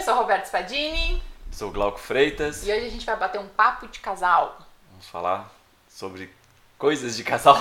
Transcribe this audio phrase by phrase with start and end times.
[0.00, 1.22] eu sou Roberto Spadini.
[1.52, 2.66] Sou Glauco Freitas.
[2.66, 4.58] E hoje a gente vai bater um papo de casal.
[4.90, 5.52] Vamos falar
[5.90, 6.34] sobre
[6.78, 7.58] coisas de casal.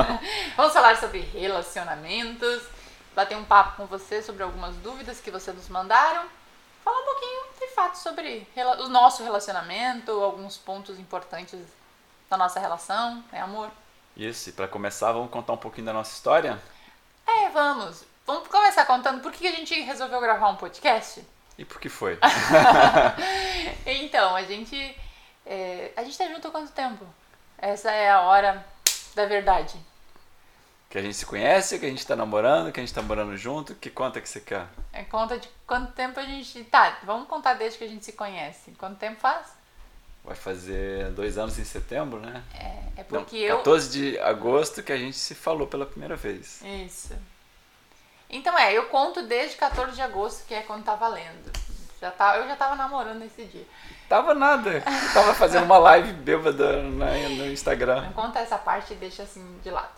[0.56, 2.62] Vamos falar sobre relacionamentos,
[3.14, 6.24] bater um papo com você sobre algumas dúvidas que você nos mandaram.
[6.82, 8.48] Falar um pouquinho, de fato, sobre
[8.80, 11.60] o nosso relacionamento, alguns pontos importantes
[12.30, 13.70] da nossa relação, né, amor?
[14.16, 16.58] Isso, e para começar, vamos contar um pouquinho da nossa história?
[17.26, 18.02] É, vamos.
[18.26, 21.22] Vamos começar contando por que a gente resolveu gravar um podcast?
[21.62, 22.18] E por que foi?
[23.86, 24.96] então, a gente.
[25.46, 27.06] É, a gente tá junto há quanto tempo?
[27.56, 28.66] Essa é a hora
[29.14, 29.78] da verdade.
[30.90, 33.36] Que a gente se conhece, que a gente tá namorando, que a gente tá morando
[33.36, 33.76] junto.
[33.76, 34.66] Que conta que você quer?
[34.92, 36.64] É conta de quanto tempo a gente.
[36.64, 38.72] Tá, vamos contar desde que a gente se conhece.
[38.72, 39.46] Quanto tempo faz?
[40.24, 42.42] Vai fazer dois anos em setembro, né?
[42.54, 43.56] É, é porque Não, eu.
[43.58, 46.60] 14 de agosto que a gente se falou pela primeira vez.
[46.62, 47.14] Isso.
[48.32, 51.52] Então é, eu conto desde 14 de agosto, que é quando tá valendo.
[52.00, 53.66] Já tá, eu já tava namorando nesse dia.
[54.08, 54.82] Tava nada.
[55.12, 58.00] tava fazendo uma live bêbada no Instagram.
[58.00, 59.92] Não conta essa parte e deixa assim de lado.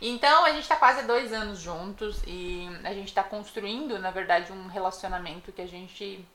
[0.00, 4.52] Então a gente tá quase dois anos juntos e a gente tá construindo, na verdade,
[4.52, 6.26] um relacionamento que a gente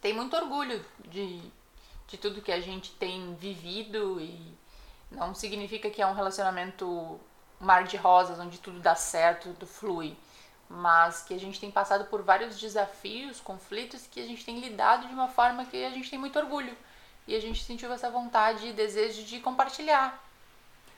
[0.00, 1.40] tem muito orgulho de,
[2.08, 4.58] de tudo que a gente tem vivido e
[5.10, 7.20] não significa que é um relacionamento
[7.60, 10.16] mar de rosas, onde tudo dá certo, tudo flui
[10.72, 15.06] mas que a gente tem passado por vários desafios, conflitos que a gente tem lidado
[15.06, 16.74] de uma forma que a gente tem muito orgulho.
[17.26, 20.18] E a gente sentiu essa vontade e desejo de compartilhar.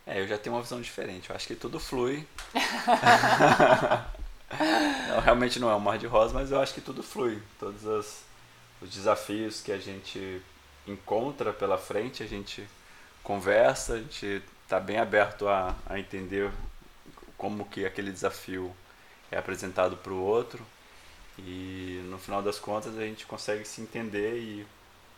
[0.07, 1.29] É, eu já tenho uma visão diferente.
[1.29, 2.27] Eu acho que tudo flui.
[5.09, 7.43] não, realmente não é um mar de rosa, mas eu acho que tudo flui.
[7.59, 8.21] Todos os,
[8.81, 10.41] os desafios que a gente
[10.87, 12.67] encontra pela frente, a gente
[13.23, 16.51] conversa, a gente está bem aberto a, a entender
[17.37, 18.75] como que aquele desafio
[19.35, 20.65] é apresentado para o outro
[21.39, 24.67] e no final das contas a gente consegue se entender e,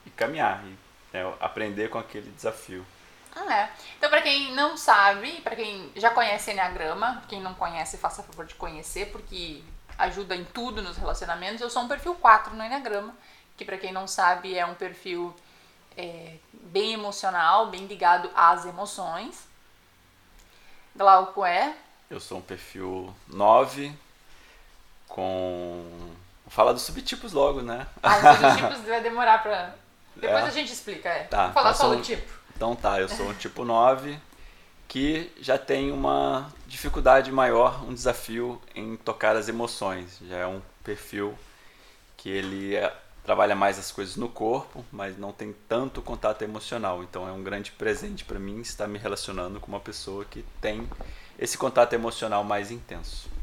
[0.07, 0.77] e caminhar e
[1.13, 2.85] é, aprender com aquele desafio.
[3.35, 3.71] Ah, é.
[3.99, 8.47] Então, para quem não sabe, para quem já conhece Enneagrama, quem não conhece, faça favor
[8.47, 9.63] de conhecer, porque
[9.99, 11.61] ajuda em tudo nos relacionamentos.
[11.61, 13.15] Eu sou um perfil 4 no Enneagrama,
[13.57, 15.37] que para quem não sabe é um perfil
[15.99, 19.47] é, bem emocional, bem ligado às emoções.
[20.95, 21.77] Glauco é?
[22.09, 23.95] Eu sou um perfil 9,
[25.09, 25.85] com.
[26.45, 27.87] Vou falar dos subtipos logo, né?
[28.03, 29.75] Ah, os subtipos vai demorar pra.
[30.15, 30.49] Depois é.
[30.49, 31.25] a gente explica, é.
[31.25, 32.33] Tá, Vou falar então só do tipo.
[32.55, 34.19] Então tá, eu sou um tipo 9
[34.89, 40.19] que já tem uma dificuldade maior, um desafio em tocar as emoções.
[40.29, 41.37] Já é um perfil
[42.17, 42.95] que ele é,
[43.25, 47.03] trabalha mais as coisas no corpo, mas não tem tanto contato emocional.
[47.03, 50.89] Então é um grande presente para mim estar me relacionando com uma pessoa que tem
[51.39, 53.36] esse contato emocional mais intenso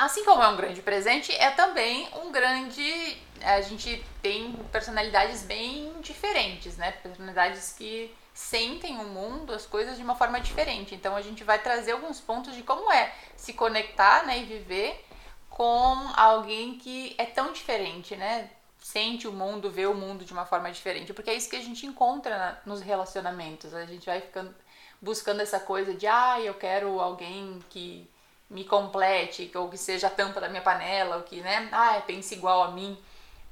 [0.00, 3.18] assim como é um grande presente, é também um grande.
[3.42, 6.92] A gente tem personalidades bem diferentes, né?
[6.92, 10.94] Personalidades que sentem o mundo, as coisas de uma forma diferente.
[10.94, 15.04] Então a gente vai trazer alguns pontos de como é se conectar né, e viver
[15.48, 18.50] com alguém que é tão diferente, né?
[18.78, 21.12] Sente o mundo, vê o mundo de uma forma diferente.
[21.12, 23.74] Porque é isso que a gente encontra nos relacionamentos.
[23.74, 24.54] A gente vai ficando
[25.02, 28.08] buscando essa coisa de, ah, eu quero alguém que
[28.50, 32.34] me complete, ou que seja a tampa da minha panela, ou que, né, ah, pense
[32.34, 32.98] igual a mim.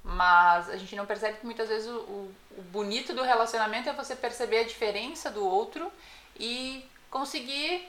[0.02, 3.92] Mas a gente não percebe que muitas vezes o, o, o bonito do relacionamento é
[3.92, 5.90] você perceber a diferença do outro
[6.38, 7.88] e conseguir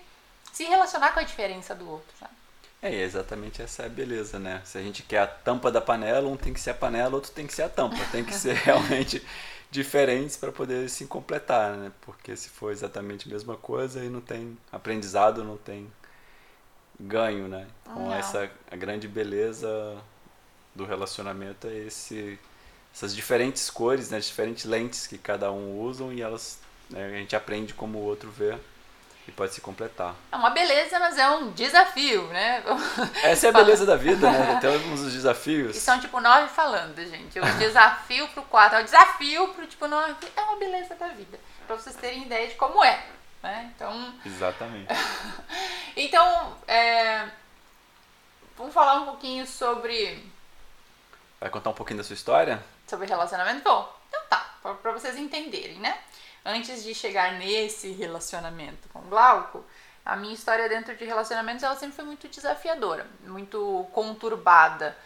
[0.51, 2.13] se relacionar com a diferença do outro.
[2.19, 2.33] Sabe?
[2.81, 4.61] É, exatamente essa é a beleza, né?
[4.63, 7.31] Se a gente quer a tampa da panela, um tem que ser a panela, outro
[7.31, 7.97] tem que ser a tampa.
[8.11, 9.25] Tem que ser realmente
[9.69, 11.91] diferentes para poder se completar, né?
[12.01, 15.91] Porque se for exatamente a mesma coisa, aí não tem aprendizado, não tem
[16.99, 17.67] ganho, né?
[17.85, 19.97] Com essa a grande beleza
[20.75, 22.39] do relacionamento é esse
[22.93, 27.19] essas diferentes cores, né, as diferentes lentes que cada um usam e elas né, a
[27.19, 28.57] gente aprende como o outro vê
[29.27, 30.15] e pode se completar.
[30.31, 32.63] É uma beleza, mas é um desafio, né?
[33.23, 34.57] Essa é a beleza da vida, né?
[34.59, 35.75] Temos os desafios.
[35.75, 37.39] E são tipo nove falando, gente.
[37.39, 41.39] O desafio pro quatro, é o desafio pro tipo nove, é uma beleza da vida.
[41.67, 43.05] Pra vocês terem ideia de como é.
[43.41, 43.71] Né?
[43.75, 44.87] Então, Exatamente.
[45.95, 47.29] então, é,
[48.57, 50.23] vamos falar um pouquinho sobre.
[51.39, 52.61] Vai contar um pouquinho da sua história?
[52.85, 53.63] Sobre relacionamento?
[53.63, 55.97] Bom, então tá, para vocês entenderem, né?
[56.43, 59.63] Antes de chegar nesse relacionamento com Glauco,
[60.05, 64.97] a minha história dentro de relacionamentos ela sempre foi muito desafiadora, muito conturbada,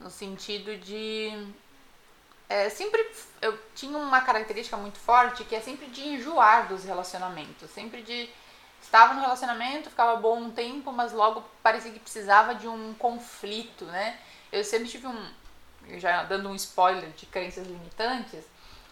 [0.00, 1.52] no sentido de
[2.48, 3.04] é, sempre
[3.42, 8.28] eu tinha uma característica muito forte que é sempre de enjoar dos relacionamentos, sempre de
[8.80, 13.84] estava no relacionamento, ficava bom um tempo, mas logo parecia que precisava de um conflito,
[13.86, 14.18] né?
[14.52, 15.28] Eu sempre tive um
[15.98, 18.44] já dando um spoiler de crenças limitantes,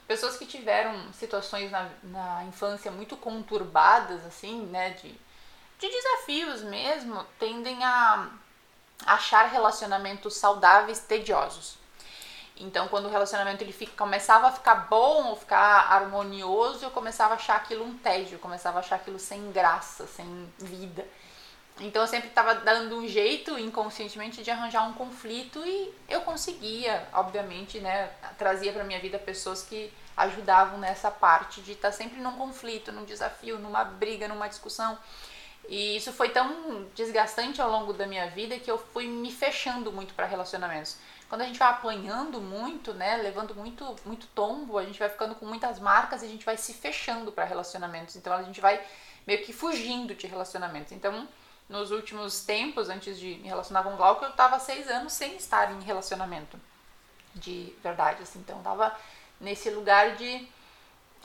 [0.07, 5.09] pessoas que tiveram situações na, na infância muito conturbadas, assim, né, de,
[5.79, 8.29] de desafios mesmo, tendem a
[9.05, 11.77] achar relacionamentos saudáveis tediosos.
[12.56, 17.35] Então, quando o relacionamento ele fica, começava a ficar bom ou ficar harmonioso, eu começava
[17.35, 21.05] a achar aquilo um tédio, eu começava a achar aquilo sem graça, sem vida.
[21.81, 27.09] Então, eu sempre estava dando um jeito, inconscientemente, de arranjar um conflito e eu conseguia,
[27.12, 32.21] obviamente, né, trazia para minha vida pessoas que ajudavam nessa parte de estar tá sempre
[32.21, 34.97] num conflito, num desafio, numa briga, numa discussão.
[35.69, 39.91] E isso foi tão desgastante ao longo da minha vida que eu fui me fechando
[39.91, 40.97] muito para relacionamentos
[41.29, 45.35] quando a gente vai apanhando muito, né, levando muito, muito tombo, a gente vai ficando
[45.35, 48.17] com muitas marcas e a gente vai se fechando para relacionamentos.
[48.17, 48.81] Então a gente vai
[49.26, 50.93] meio que fugindo de relacionamentos.
[50.93, 51.29] Então,
[51.69, 55.37] nos últimos tempos, antes de me relacionar com o Glauco, eu estava seis anos sem
[55.37, 56.61] estar em relacionamento
[57.35, 58.38] de verdade, assim.
[58.38, 58.94] Então, tava
[59.41, 60.47] nesse lugar de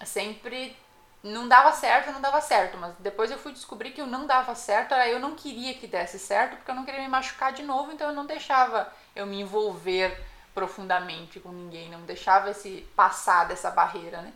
[0.05, 0.75] sempre
[1.21, 4.55] não dava certo, não dava certo, mas depois eu fui descobrir que eu não dava
[4.55, 7.63] certo, era eu não queria que desse certo, porque eu não queria me machucar de
[7.63, 10.19] novo, então eu não deixava eu me envolver
[10.53, 14.33] profundamente com ninguém, não deixava esse passar dessa barreira, né?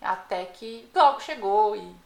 [0.00, 1.96] Até que logo chegou e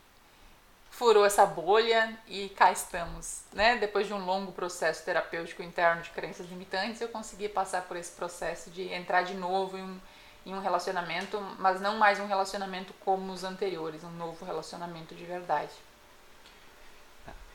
[0.90, 3.76] furou essa bolha e cá estamos, né?
[3.76, 8.12] Depois de um longo processo terapêutico interno de crenças limitantes, eu consegui passar por esse
[8.12, 10.00] processo de entrar de novo em um
[10.44, 15.24] em um relacionamento, mas não mais um relacionamento como os anteriores, um novo relacionamento de
[15.24, 15.72] verdade.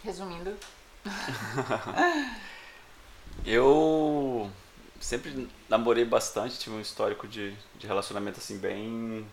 [0.04, 0.56] Resumindo.
[3.44, 4.50] eu
[5.00, 9.26] sempre namorei bastante, tive um histórico de, de relacionamento assim bem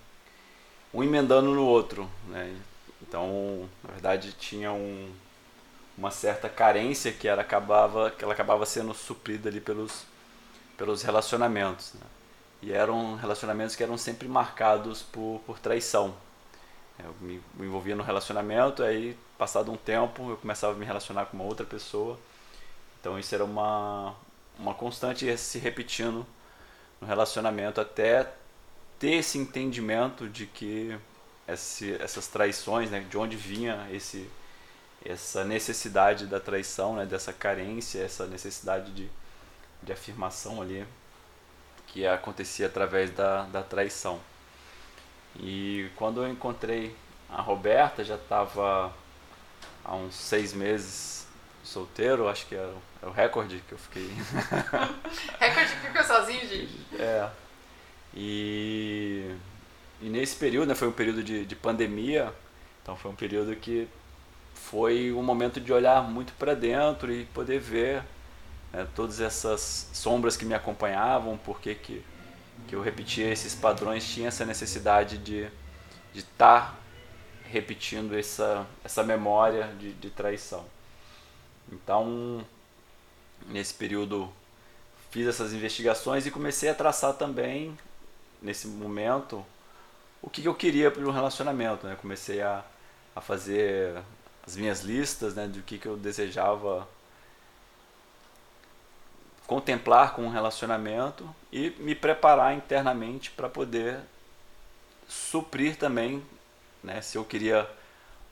[0.93, 2.55] um emendando no outro, né?
[3.01, 5.11] Então, na verdade, tinha um,
[5.97, 10.05] uma certa carência que ela acabava que ela acabava sendo suprida ali pelos
[10.77, 12.07] pelos relacionamentos, né?
[12.63, 16.15] E eram relacionamentos que eram sempre marcados por, por traição.
[16.99, 21.37] Eu me, envolvia no relacionamento, aí passado um tempo eu começava a me relacionar com
[21.37, 22.19] uma outra pessoa.
[23.03, 24.15] Então isso era uma,
[24.57, 26.25] uma constante se repetindo
[27.01, 28.33] no relacionamento até
[28.97, 30.97] ter esse entendimento de que
[31.49, 34.31] esse, essas traições, né, de onde vinha esse,
[35.05, 39.11] essa necessidade da traição, né, dessa carência, essa necessidade de,
[39.83, 40.87] de afirmação ali
[41.89, 44.21] que acontecia através da, da traição.
[45.41, 46.95] E quando eu encontrei
[47.29, 48.95] a Roberta, já estava
[49.85, 51.27] há uns seis meses
[51.65, 52.73] solteiro, acho que era,
[53.03, 54.09] o recorde que eu fiquei.
[55.39, 56.79] recorde que ficou sozinho, gente.
[56.99, 57.29] É.
[58.15, 59.35] E,
[60.01, 62.33] e nesse período, né, foi um período de, de pandemia,
[62.83, 63.89] então foi um período que
[64.55, 68.03] foi um momento de olhar muito para dentro e poder ver
[68.73, 72.05] né, todas essas sombras que me acompanhavam, porque que,
[72.69, 75.49] que eu repetia esses padrões, tinha essa necessidade de
[76.15, 76.75] estar tá
[77.45, 80.65] repetindo essa, essa memória de, de traição.
[81.71, 82.45] Então,
[83.49, 84.33] nesse período,
[85.11, 87.77] fiz essas investigações e comecei a traçar também,
[88.41, 89.45] nesse momento,
[90.21, 91.87] o que eu queria para um relacionamento.
[91.87, 91.97] Né?
[92.01, 92.65] Comecei a,
[93.15, 94.01] a fazer
[94.47, 96.89] as minhas listas né, de o que, que eu desejava
[99.47, 103.99] contemplar com um relacionamento e me preparar internamente para poder
[105.09, 106.23] suprir também,
[106.83, 107.69] né, se eu queria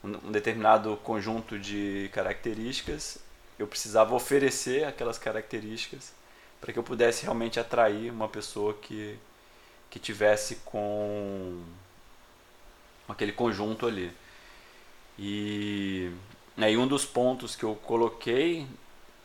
[0.02, 3.18] um determinado conjunto de características,
[3.62, 6.12] eu precisava oferecer aquelas características
[6.60, 9.18] para que eu pudesse realmente atrair uma pessoa que,
[9.88, 11.62] que tivesse com
[13.08, 14.12] aquele conjunto ali.
[15.18, 16.10] E,
[16.56, 18.66] e um dos pontos que eu coloquei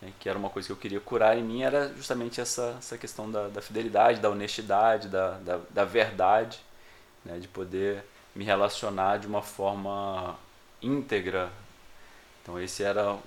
[0.02, 2.98] né, que era uma coisa que eu queria curar em mim, era justamente essa, essa
[2.98, 6.60] questão da, da fidelidade, da honestidade, da, da, da verdade,
[7.24, 8.04] né, de poder
[8.36, 10.38] me relacionar de uma forma
[10.82, 11.50] íntegra.
[12.42, 13.18] Então, esse era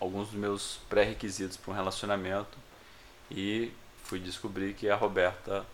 [0.00, 2.58] alguns dos meus pré-requisitos para um relacionamento
[3.30, 3.72] e
[4.04, 5.64] fui descobrir que a Roberta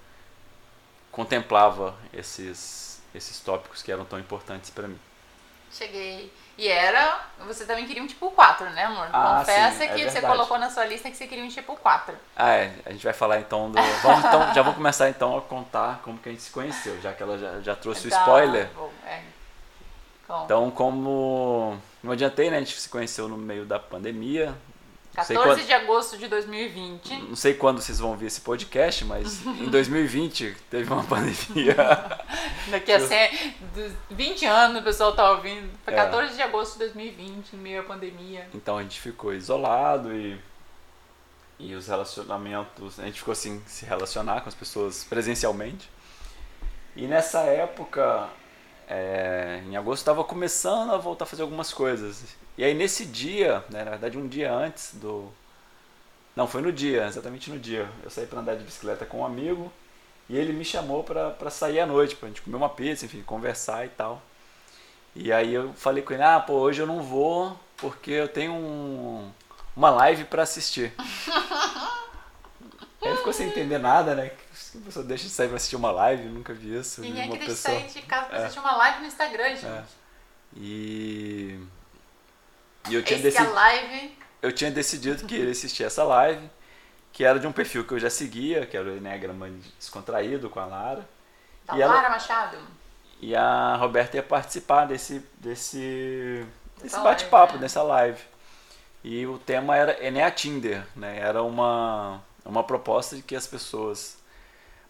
[1.11, 4.99] contemplava esses, esses tópicos que eram tão importantes para mim.
[5.73, 6.33] Cheguei.
[6.59, 7.21] E era.
[7.47, 9.09] Você também queria um tipo 4, né, amor?
[9.12, 10.12] Ah, Confessa sim, é que verdade.
[10.12, 12.14] você colocou na sua lista que você queria um tipo 4.
[12.35, 12.73] Ah, é.
[12.87, 13.80] A gente vai falar então do.
[14.02, 17.12] Vamos então, já vou começar então a contar como que a gente se conheceu, já
[17.12, 18.68] que ela já, já trouxe tá, o spoiler.
[18.75, 19.23] Bom, é.
[20.45, 21.76] Então, como.
[22.02, 22.56] Não adiantei, né?
[22.56, 24.54] A gente se conheceu no meio da pandemia.
[25.14, 27.23] 14 quando, de agosto de 2020.
[27.23, 31.75] Não sei quando vocês vão ver esse podcast, mas em 2020 teve uma pandemia.
[32.71, 33.54] Daqui a 100,
[34.11, 35.71] 20 anos o pessoal tá ouvindo.
[35.83, 36.37] Foi 14 é.
[36.37, 38.47] de agosto de 2020, em meio à pandemia.
[38.54, 40.38] Então a gente ficou isolado e
[41.59, 45.90] e os relacionamentos, a gente ficou assim, se relacionar com as pessoas presencialmente.
[46.95, 48.28] E nessa época,
[48.88, 52.25] é, em agosto, estava começando a voltar a fazer algumas coisas.
[52.57, 55.28] E aí nesse dia, né, na verdade um dia antes do...
[56.35, 57.88] Não, foi no dia, exatamente no dia.
[58.02, 59.73] Eu saí para andar de bicicleta com um amigo
[60.28, 63.23] e ele me chamou para sair à noite, para a gente comer uma pizza, enfim,
[63.23, 64.23] conversar e tal.
[65.14, 68.52] E aí eu falei com ele, ah, pô, hoje eu não vou porque eu tenho
[68.52, 69.31] um,
[69.75, 70.93] uma live para assistir.
[73.08, 74.30] ele ficou sem entender nada, né?
[74.75, 77.02] A pessoa deixa de sair pra assistir uma live, nunca vi isso.
[77.02, 78.42] Quem é que deixa de sair de casa pra é.
[78.42, 79.66] assistir uma live no Instagram, gente?
[79.66, 79.84] É.
[80.56, 81.60] E...
[82.88, 83.52] e eu tinha decidido...
[83.52, 84.18] live...
[84.42, 86.48] Eu tinha decidido que ele assistir essa live,
[87.12, 90.60] que era de um perfil que eu já seguia, que era o Enneagrama Descontraído com
[90.60, 91.08] a Lara.
[91.64, 92.10] Da e Lara ela...
[92.10, 92.58] Machado?
[93.20, 96.46] E a Roberta ia participar desse, desse,
[96.82, 97.60] desse bate-papo, né?
[97.60, 98.22] dessa live.
[99.02, 101.18] E o tema era Enea Tinder, né?
[101.18, 104.19] Era uma, uma proposta de que as pessoas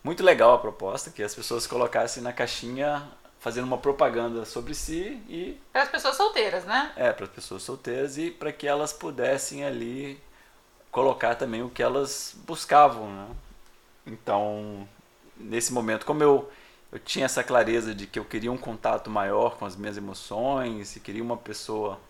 [0.03, 3.03] muito legal a proposta, que as pessoas colocassem na caixinha
[3.41, 6.93] fazendo uma propaganda sobre si e para as pessoas solteiras, né?
[6.97, 10.21] É, para as pessoas solteiras e para que elas pudessem ali
[10.91, 13.29] colocar também o que elas buscavam, né?
[14.07, 14.89] Então,
[15.37, 16.51] nesse momento, como eu
[16.93, 20.97] eu tinha essa clareza de que eu queria um contato maior com as minhas emoções
[20.97, 22.01] e queria uma pessoa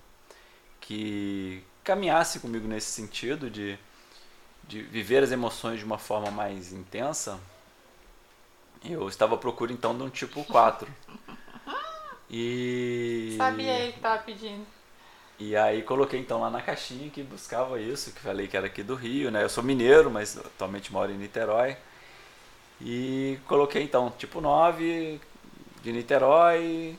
[0.80, 3.78] que caminhasse comigo nesse sentido de,
[4.68, 7.38] de viver as emoções de uma forma mais intensa,
[8.84, 10.88] eu estava à procura então de um tipo 4.
[12.28, 13.34] E.
[13.36, 14.66] Sabia ele que estava pedindo.
[15.38, 18.82] E aí coloquei então lá na caixinha que buscava isso, que falei que era aqui
[18.82, 19.44] do Rio, né?
[19.44, 21.76] Eu sou mineiro, mas atualmente moro em Niterói.
[22.80, 25.20] E coloquei então tipo 9
[25.82, 26.98] de Niterói.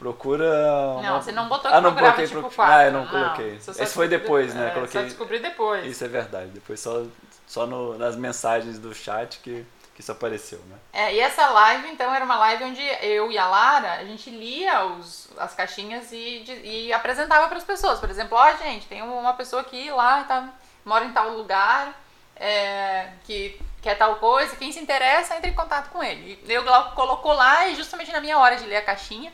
[0.00, 0.46] Procura.
[0.46, 1.02] Uma...
[1.02, 2.50] Não, você não botou ah, não coloquei tipo pro...
[2.50, 2.74] 4.
[2.74, 3.56] Ah, eu não, não coloquei.
[3.56, 4.68] Esse foi depois, né?
[4.68, 4.98] É, coloquei...
[5.02, 5.84] Só descobri depois.
[5.84, 6.46] Isso é verdade.
[6.52, 7.02] Depois só,
[7.46, 9.66] só no, nas mensagens do chat que
[10.00, 10.78] que isso apareceu, né?
[10.94, 14.30] É, e essa live, então, era uma live onde eu e a Lara, a gente
[14.30, 18.00] lia os, as caixinhas e, de, e apresentava para as pessoas.
[18.00, 20.48] Por exemplo, ó, oh, gente, tem uma pessoa aqui lá, tá,
[20.86, 21.94] mora em tal lugar,
[22.34, 26.42] é, que quer tal coisa, quem se interessa, entre em contato com ele.
[26.46, 26.64] E eu
[26.94, 29.30] colocou lá e justamente na minha hora de ler a caixinha,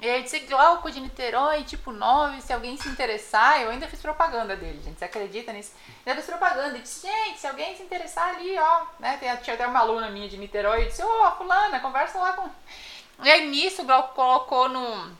[0.00, 4.00] e aí disse Glauco de Niterói, tipo 9, se alguém se interessar, eu ainda fiz
[4.00, 4.96] propaganda dele, gente.
[4.98, 5.72] Você acredita nisso?
[6.06, 6.78] Ainda fiz propaganda.
[6.78, 9.18] E disse, gente, se alguém se interessar ali, ó, né?
[9.42, 12.48] Tinha até uma aluna minha de Niterói, e disse, ô, oh, fulana, conversa lá com.
[13.24, 15.12] E aí nisso o Glauco colocou no,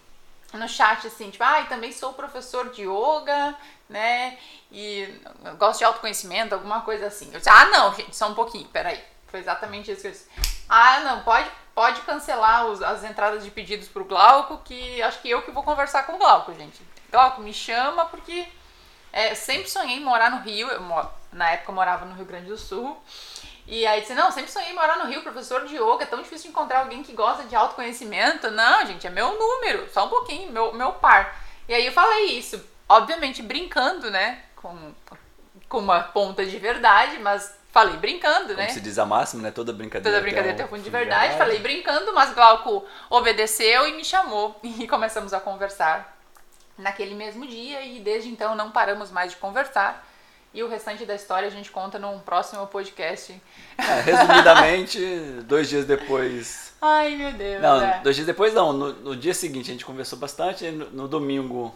[0.52, 3.56] no chat assim, tipo, ah, e também sou professor de yoga,
[3.88, 4.38] né?
[4.70, 5.12] E
[5.58, 7.30] gosto de autoconhecimento, alguma coisa assim.
[7.32, 9.02] Eu disse, ah, não, gente, só um pouquinho, peraí.
[9.26, 10.28] Foi exatamente isso que eu disse.
[10.68, 15.30] Ah, não, pode pode cancelar os, as entradas de pedidos pro Glauco, que acho que
[15.30, 16.82] eu que vou conversar com o Glauco, gente.
[17.08, 18.48] Glauco, me chama porque
[19.12, 20.66] é, sempre sonhei em morar no Rio.
[20.66, 20.82] Eu,
[21.32, 23.00] na época eu morava no Rio Grande do Sul.
[23.64, 26.20] E aí disse, não, sempre sonhei em morar no Rio, professor de yoga, é tão
[26.20, 28.50] difícil de encontrar alguém que gosta de autoconhecimento.
[28.50, 31.38] Não, gente, é meu número, só um pouquinho, meu, meu par.
[31.68, 34.92] E aí eu falei isso, obviamente brincando, né, com,
[35.68, 38.70] com uma ponta de verdade, mas Falei brincando, Como né?
[38.70, 39.50] se diz a máxima, né?
[39.52, 40.10] Toda brincadeira.
[40.10, 41.28] Toda brincadeira tem um fundo de verdade.
[41.28, 41.38] verdade.
[41.38, 44.58] Falei brincando, mas Glauco obedeceu e me chamou.
[44.78, 46.18] E começamos a conversar
[46.76, 47.82] naquele mesmo dia.
[47.82, 50.04] E desde então não paramos mais de conversar.
[50.52, 53.40] E o restante da história a gente conta num próximo podcast.
[53.76, 54.98] É, resumidamente,
[55.46, 56.72] dois dias depois.
[56.82, 57.62] Ai, meu Deus.
[57.62, 58.00] Não, é.
[58.02, 58.72] dois dias depois não.
[58.72, 60.68] No, no, dia seguinte a gente conversou bastante.
[60.72, 61.72] No, no domingo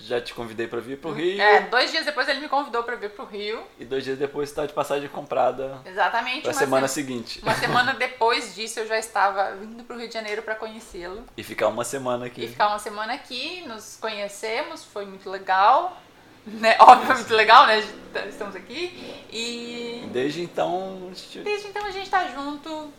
[0.00, 1.40] já te convidei para vir pro Rio.
[1.40, 3.62] É, dois dias depois ele me convidou para vir pro Rio.
[3.78, 5.80] E dois dias depois você tá de passagem comprada.
[5.84, 6.42] Exatamente.
[6.42, 6.94] Pra semana se...
[6.94, 7.40] seguinte.
[7.42, 11.24] Uma semana depois disso eu já estava vindo pro Rio de Janeiro para conhecê-lo.
[11.36, 12.44] E ficar uma semana aqui.
[12.44, 16.00] E ficar uma semana aqui, nos conhecemos, foi muito legal.
[16.46, 16.76] Né?
[16.80, 17.84] Óbvio, foi muito legal, né?
[18.28, 19.16] Estamos aqui.
[19.30, 20.08] E.
[20.12, 21.10] Desde então.
[21.14, 21.40] Gente...
[21.40, 22.92] Desde então a gente tá junto.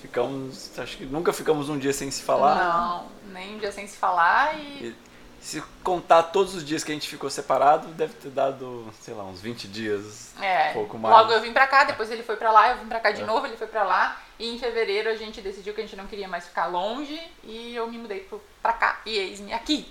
[0.00, 0.78] ficamos.
[0.78, 2.56] Acho que nunca ficamos um dia sem se falar.
[2.56, 4.86] Não, nem um dia sem se falar e...
[4.86, 5.13] e
[5.44, 9.24] se contar todos os dias que a gente ficou separado, deve ter dado, sei lá,
[9.24, 10.32] uns 20 dias.
[10.40, 10.70] É.
[10.70, 11.14] Um pouco mais.
[11.14, 13.20] Logo eu vim pra cá, depois ele foi pra lá, eu vim pra cá de
[13.20, 13.26] é.
[13.26, 14.18] novo, ele foi pra lá.
[14.38, 17.76] E em fevereiro a gente decidiu que a gente não queria mais ficar longe e
[17.76, 18.26] eu me mudei
[18.62, 19.86] pra cá e eis-me aqui.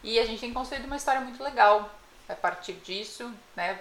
[0.00, 1.90] E a gente tem construído uma história muito legal
[2.28, 3.80] a partir disso, né?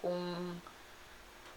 [0.00, 0.54] Com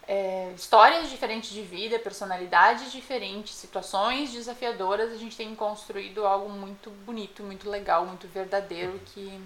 [0.06, 6.90] é, histórias diferentes de vida, personalidades diferentes, situações desafiadoras, a gente tem construído algo muito
[6.90, 9.40] bonito, muito legal, muito verdadeiro que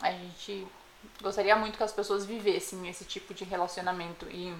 [0.00, 0.66] a gente
[1.20, 4.26] gostaria muito que as pessoas vivessem esse tipo de relacionamento.
[4.30, 4.54] E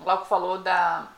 [0.00, 1.08] o Glauco falou da,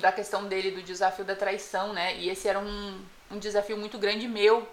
[0.00, 2.16] da questão dele, do desafio da traição, né?
[2.16, 4.66] E esse era um, um desafio muito grande meu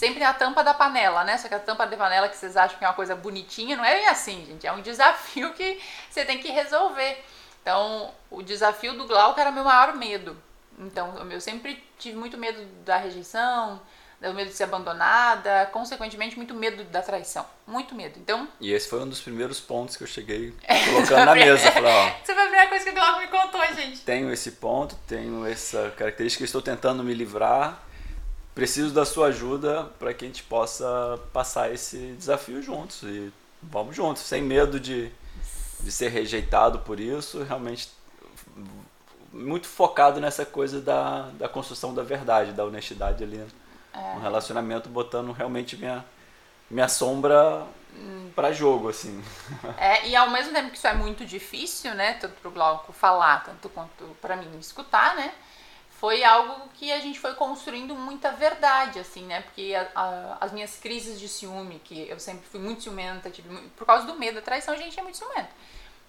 [0.00, 1.36] sempre a tampa da panela, né?
[1.36, 3.84] Só que a tampa da panela que vocês acham que é uma coisa bonitinha, não
[3.84, 4.66] é assim, gente.
[4.66, 5.78] É um desafio que
[6.10, 7.22] você tem que resolver.
[7.60, 10.34] Então, o desafio do Glauco era meu maior medo.
[10.78, 13.78] Então, eu sempre tive muito medo da rejeição,
[14.22, 18.18] o medo de ser abandonada, consequentemente muito medo da traição, muito medo.
[18.18, 20.54] Então, e esse foi um dos primeiros pontos que eu cheguei
[20.90, 23.66] colocando na mesa, falei, ó, Essa foi a primeira coisa que o Glauco me contou,
[23.74, 24.00] gente.
[24.00, 27.89] Tenho esse ponto, tenho essa característica, estou tentando me livrar.
[28.54, 33.94] Preciso da sua ajuda para que a gente possa passar esse desafio juntos e vamos
[33.94, 35.10] juntos, sem medo de,
[35.80, 37.88] de ser rejeitado por isso, realmente
[39.32, 43.44] muito focado nessa coisa da, da construção da verdade, da honestidade ali
[43.92, 44.14] é.
[44.14, 46.04] no relacionamento, botando realmente minha,
[46.68, 47.64] minha sombra
[47.94, 48.30] hum.
[48.34, 49.22] para jogo, assim.
[49.78, 53.44] É, e ao mesmo tempo que isso é muito difícil, né, tanto pro Glauco falar,
[53.44, 55.32] tanto quanto para mim escutar, né,
[56.00, 60.50] foi algo que a gente foi construindo muita verdade, assim, né, porque a, a, as
[60.50, 64.36] minhas crises de ciúme, que eu sempre fui muito ciumenta, tive, por causa do medo
[64.36, 65.50] da traição, a gente é muito ciumenta.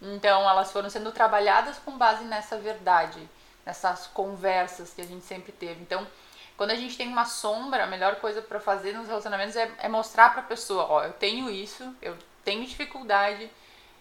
[0.02, 3.20] Então, elas foram sendo trabalhadas com base nessa verdade,
[3.66, 5.82] nessas conversas que a gente sempre teve.
[5.82, 6.08] Então,
[6.56, 9.90] quando a gente tem uma sombra, a melhor coisa para fazer nos relacionamentos é, é
[9.90, 13.52] mostrar para a pessoa: ó, eu tenho isso, eu tenho dificuldade,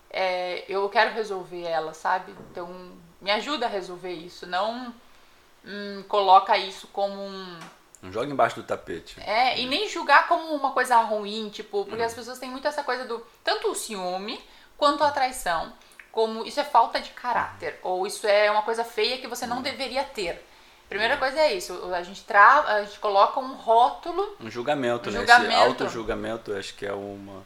[0.09, 2.33] é, eu quero resolver ela, sabe?
[2.53, 4.47] Então, me ajuda a resolver isso.
[4.47, 4.95] Não
[5.65, 7.59] hum, coloca isso como um.
[8.03, 9.21] Não joga embaixo do tapete.
[9.21, 12.07] É, e nem julgar como uma coisa ruim, tipo, porque hum.
[12.07, 13.25] as pessoas têm muito essa coisa do.
[13.45, 14.41] Tanto o ciúme
[14.77, 15.73] quanto a traição
[16.11, 19.59] como isso é falta de caráter ou isso é uma coisa feia que você não
[19.59, 19.63] hum.
[19.63, 20.45] deveria ter.
[20.89, 21.19] Primeira hum.
[21.19, 25.21] coisa é isso, a gente tra a gente coloca um rótulo, um julgamento, um né?
[25.21, 25.53] Julgamento.
[25.53, 27.45] Esse auto-julgamento, acho que é uma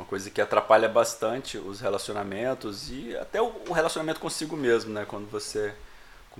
[0.00, 5.04] uma coisa que atrapalha bastante os relacionamentos e até o relacionamento consigo mesmo, né?
[5.06, 5.74] Quando você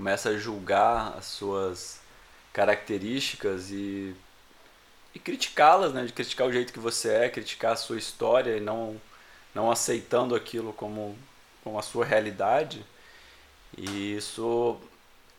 [0.01, 2.01] começa a julgar as suas
[2.55, 4.17] características e,
[5.15, 6.07] e criticá-las, né?
[6.07, 8.99] De criticar o jeito que você é, criticar a sua história e não
[9.55, 11.19] não aceitando aquilo como
[11.63, 12.83] com a sua realidade
[13.77, 14.81] e isso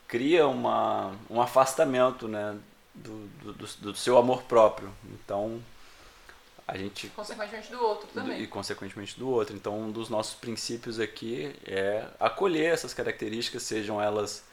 [0.08, 2.56] cria uma, um afastamento né,
[2.94, 4.94] do, do, do seu amor próprio.
[5.06, 5.60] Então,
[6.68, 7.08] a gente.
[7.08, 8.44] Consequentemente do outro também.
[8.44, 9.56] E consequentemente do outro.
[9.56, 14.51] Então, um dos nossos princípios aqui é acolher essas características, sejam elas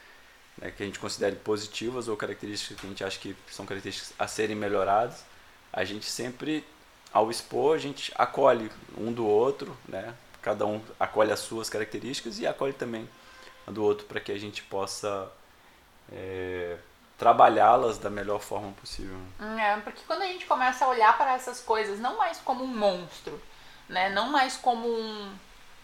[0.61, 4.13] né, que a gente considere positivas ou características que a gente acha que são características
[4.19, 5.25] a serem melhoradas.
[5.73, 6.65] A gente sempre,
[7.13, 10.15] ao expor, a gente acolhe um do outro, né?
[10.43, 13.09] cada um acolhe as suas características e acolhe também
[13.67, 15.31] a do outro para que a gente possa
[16.11, 16.79] é,
[17.19, 19.19] trabalhá-las da melhor forma possível.
[19.59, 22.69] É, porque quando a gente começa a olhar para essas coisas não mais como um
[22.69, 23.41] monstro,
[23.89, 25.35] né, não mais como um,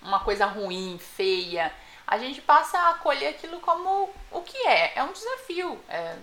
[0.00, 1.72] uma coisa ruim, feia,
[2.06, 5.80] a gente passa a acolher aquilo como o que é, é um desafio.
[5.88, 6.16] É,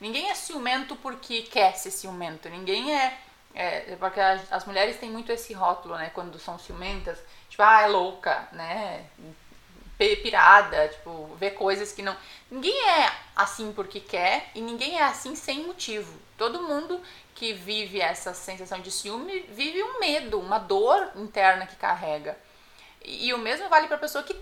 [0.00, 3.18] ninguém é ciumento porque quer ser ciumento, ninguém é,
[3.54, 7.86] é porque as, mulheres têm muito esse rótulo, né, quando são ciumentas, tipo, ah, é
[7.86, 9.06] louca, né?
[9.96, 12.16] Pirada, tipo, ver coisas que não.
[12.50, 16.18] Ninguém é assim porque quer e ninguém é assim sem motivo.
[16.36, 17.00] Todo mundo
[17.34, 22.36] que vive essa sensação de ciúme vive um medo, uma dor interna que carrega.
[23.04, 24.34] E o mesmo vale para a pessoa que,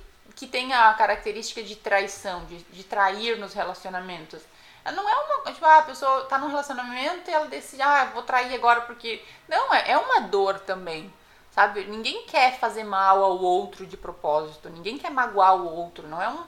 [0.42, 4.42] que tem a característica de traição, de, de trair nos relacionamentos.
[4.84, 5.52] Não é uma.
[5.52, 9.22] Tipo, ah, a pessoa tá num relacionamento e ela decide, ah, vou trair agora porque.
[9.48, 11.12] Não, é, é uma dor também.
[11.52, 11.84] Sabe?
[11.84, 16.28] Ninguém quer fazer mal ao outro de propósito, ninguém quer magoar o outro, não é
[16.28, 16.42] um,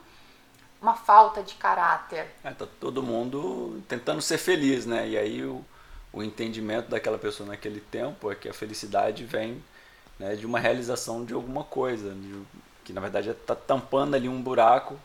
[0.83, 2.26] uma falta de caráter.
[2.42, 5.07] É, tá todo mundo tentando ser feliz, né?
[5.07, 5.64] E aí o,
[6.12, 9.62] o entendimento daquela pessoa naquele tempo é que a felicidade vem
[10.18, 12.42] né, de uma realização de alguma coisa, de,
[12.84, 14.98] que na verdade está tampando ali um buraco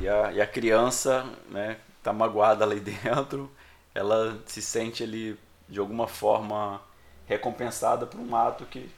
[0.00, 3.50] e a, e a criança né, está magoada ali dentro,
[3.94, 6.80] ela se sente ali de alguma forma
[7.26, 8.90] recompensada por um ato que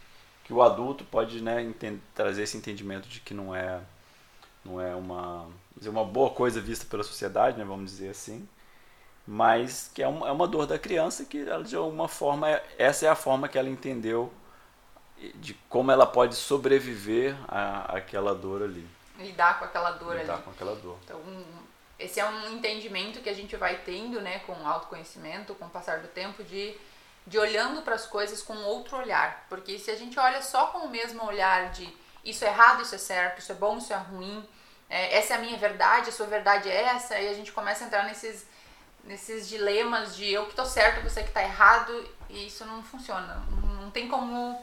[0.48, 3.80] que o adulto pode né, entender, trazer esse entendimento de que não é
[4.64, 8.48] não é uma dizer, uma boa coisa vista pela sociedade, né, vamos dizer assim,
[9.26, 12.64] mas que é uma, é uma dor da criança que ela, de alguma forma é,
[12.78, 14.32] essa é a forma que ela entendeu
[15.36, 18.86] de como ela pode sobreviver a, aquela dor ali.
[19.18, 20.42] Lidar com aquela dor Lidar ali.
[20.42, 20.96] com aquela dor.
[21.04, 21.20] Então,
[21.98, 25.70] esse é um entendimento que a gente vai tendo, né, com o autoconhecimento, com o
[25.70, 26.76] passar do tempo, de
[27.28, 29.46] de olhando para as coisas com outro olhar.
[29.48, 32.94] Porque se a gente olha só com o mesmo olhar de isso é errado, isso
[32.94, 34.46] é certo, isso é bom, isso é ruim,
[34.88, 37.84] é, essa é a minha verdade, a sua verdade é essa, e a gente começa
[37.84, 38.46] a entrar nesses,
[39.04, 41.92] nesses dilemas de eu que estou certo, você que está errado,
[42.28, 43.42] e isso não funciona.
[43.80, 44.62] Não tem como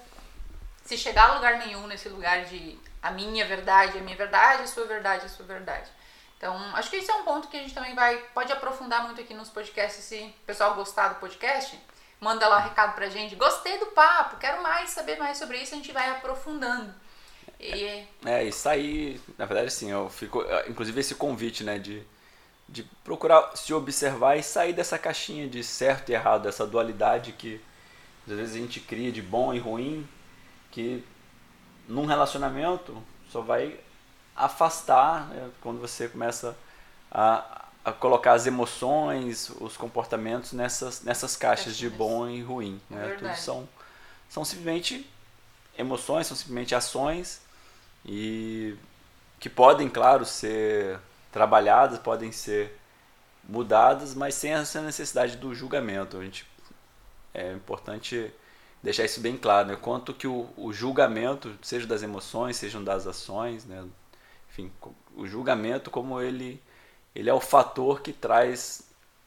[0.85, 4.67] se chegar a lugar nenhum nesse lugar de a minha verdade, a minha verdade, a
[4.67, 5.89] sua verdade, a sua verdade.
[6.37, 9.19] Então, acho que esse é um ponto que a gente também vai pode aprofundar muito
[9.19, 11.79] aqui nos podcasts se o pessoal gostar do podcast
[12.19, 13.35] manda lá um recado pra gente.
[13.35, 16.93] Gostei do papo, quero mais saber mais sobre isso, a gente vai aprofundando.
[17.59, 18.05] E...
[18.25, 22.03] É, e sair, na verdade, assim, eu fico, inclusive esse convite, né, de,
[22.67, 27.61] de procurar se observar e sair dessa caixinha de certo e errado, dessa dualidade que
[28.27, 30.07] às vezes a gente cria de bom e ruim,
[30.75, 31.01] que
[31.87, 33.79] num relacionamento só vai
[34.35, 36.53] afastar né, quando você começa
[37.09, 42.81] a, a colocar as emoções, os comportamentos nessas, nessas caixas de bom e ruim.
[42.89, 43.13] Né?
[43.13, 43.69] É Tudo são,
[44.27, 45.09] são simplesmente
[45.77, 47.41] emoções, são simplesmente ações
[48.05, 48.75] e
[49.39, 50.99] que podem, claro, ser
[51.31, 52.77] trabalhadas, podem ser
[53.47, 56.17] mudadas, mas sem essa necessidade do julgamento.
[56.17, 56.45] A gente
[57.33, 58.29] é importante
[58.85, 59.75] deixar isso bem claro, né?
[59.75, 63.83] Quanto que o, o julgamento, seja das emoções, sejam das ações, né?
[64.49, 64.71] Enfim,
[65.15, 66.61] o julgamento como ele
[67.15, 68.83] ele é o fator que traz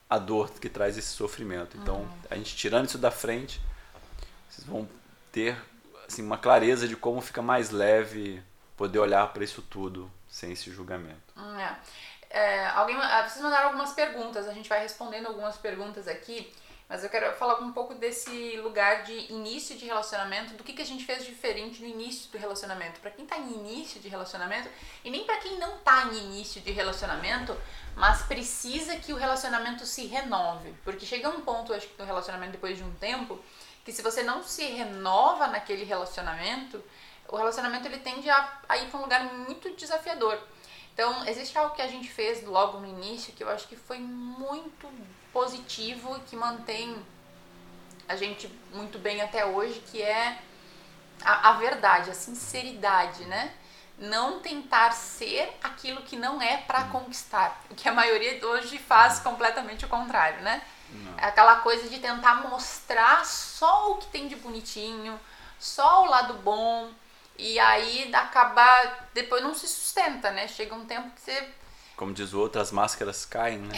[0.09, 1.77] a dor, que traz esse sofrimento.
[1.77, 2.19] Então, uhum.
[2.31, 3.61] a gente tirando isso da frente,
[4.49, 4.89] vocês vão
[5.33, 5.61] ter
[6.07, 8.43] assim, uma clareza de como fica mais leve
[8.77, 11.35] poder olhar para isso tudo sem esse julgamento.
[11.37, 11.79] Hum, é.
[12.31, 16.53] É, alguém, ah, vocês mandaram algumas perguntas, a gente vai respondendo algumas perguntas aqui,
[16.89, 20.81] mas eu quero falar um pouco desse lugar de início de relacionamento, do que, que
[20.81, 22.99] a gente fez diferente no início do relacionamento.
[23.01, 24.71] Para quem está em início de relacionamento,
[25.05, 27.55] e nem para quem não está em início de relacionamento,
[27.95, 30.75] mas precisa que o relacionamento se renove.
[30.83, 33.39] Porque chega um ponto, acho que no relacionamento, depois de um tempo,
[33.85, 36.83] que se você não se renova naquele relacionamento,
[37.29, 40.41] o relacionamento ele tende a, a ir para um lugar muito desafiador.
[40.95, 43.99] Então, existe algo que a gente fez logo no início que eu acho que foi
[43.99, 44.89] muito
[45.33, 46.97] positivo e que mantém
[48.09, 50.39] a gente muito bem até hoje, que é
[51.23, 53.53] a, a verdade, a sinceridade, né?
[53.99, 57.61] Não tentar ser aquilo que não é para conquistar.
[57.71, 60.63] O que a maioria hoje faz completamente o contrário, né?
[60.91, 61.15] Não.
[61.19, 65.19] Aquela coisa de tentar mostrar só o que tem de bonitinho,
[65.59, 66.91] só o lado bom,
[67.37, 68.65] e aí acaba.
[69.15, 70.49] Depois não se sustenta, né?
[70.49, 71.49] Chega um tempo que você.
[71.99, 73.75] Como diz o outro, as máscaras caem, né?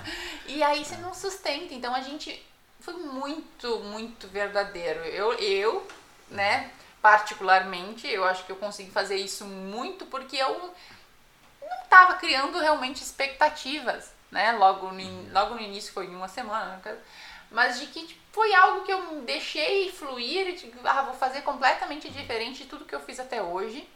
[0.48, 1.74] e aí você não sustenta.
[1.74, 2.42] Então a gente
[2.80, 5.00] foi muito, muito verdadeiro.
[5.00, 5.86] Eu, eu,
[6.30, 6.70] né,
[7.02, 10.72] particularmente, eu acho que eu consegui fazer isso muito porque eu
[11.60, 14.52] não estava criando realmente expectativas, né?
[14.52, 16.80] Logo no, logo no início foi em uma semana,
[17.50, 21.42] mas de que tipo, foi algo que eu deixei fluir e de, ah, vou fazer
[21.42, 23.86] completamente diferente de tudo que eu fiz até hoje,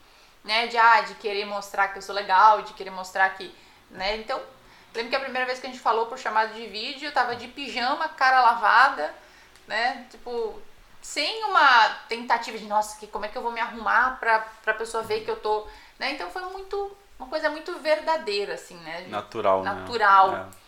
[0.44, 0.66] né?
[0.66, 3.54] De, ah, de querer mostrar que eu sou legal, de querer mostrar que,
[3.90, 4.16] né?
[4.16, 4.40] Então,
[4.94, 7.36] lembro que a primeira vez que a gente falou por chamado de vídeo, eu tava
[7.36, 9.14] de pijama, cara lavada,
[9.66, 10.06] né?
[10.10, 10.60] Tipo,
[11.00, 14.74] sem uma tentativa de, nossa, que, como é que eu vou me arrumar pra, pra
[14.74, 15.66] pessoa ver que eu tô,
[15.98, 16.12] né?
[16.12, 19.06] Então foi muito, uma coisa muito verdadeira, assim, né?
[19.08, 20.30] Natural, Natural.
[20.30, 20.50] Né?
[20.58, 20.62] É.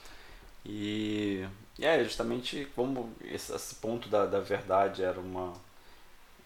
[0.66, 1.48] E
[1.80, 5.52] é justamente como esse, esse ponto da, da verdade era, uma,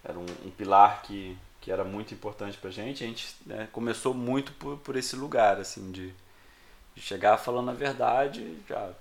[0.05, 4.15] era um, um, pilar que, que era muito importante pra gente, a gente né, começou
[4.15, 6.15] muito por, por esse lugar, assim, de,
[6.95, 8.93] de chegar falando a verdade, já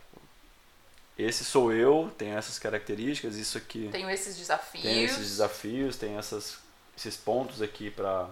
[1.18, 3.90] esse sou eu, tenho essas características, isso aqui.
[3.92, 4.84] Tenho esses desafios.
[4.84, 6.60] Tenho esses desafios, tenho essas,
[6.96, 8.30] esses pontos aqui para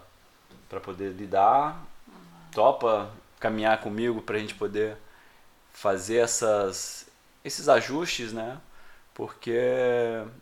[0.83, 1.83] poder lidar.
[2.07, 2.13] Uhum.
[2.51, 4.97] Topa caminhar comigo para a gente poder
[5.73, 7.07] fazer essas,
[7.43, 8.59] esses ajustes, né?
[9.15, 9.57] Porque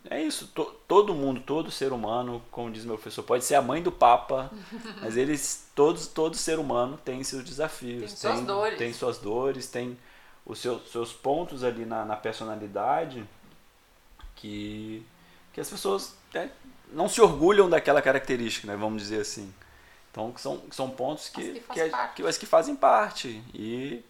[0.09, 3.61] é isso, to, todo mundo, todo ser humano, como diz meu professor, pode ser a
[3.61, 4.51] mãe do Papa,
[4.99, 7.99] mas eles, todos, todo ser humano tem seus desafios.
[7.99, 8.77] Tem suas dores.
[8.79, 9.95] Tem suas dores, tem
[10.43, 13.23] os seus, seus pontos ali na, na personalidade
[14.35, 15.05] que,
[15.53, 16.49] que as pessoas né,
[16.91, 19.53] não se orgulham daquela característica, né, vamos dizer assim.
[20.11, 23.43] Então, são, são pontos que, que, que, que, que fazem parte.
[23.53, 24.03] E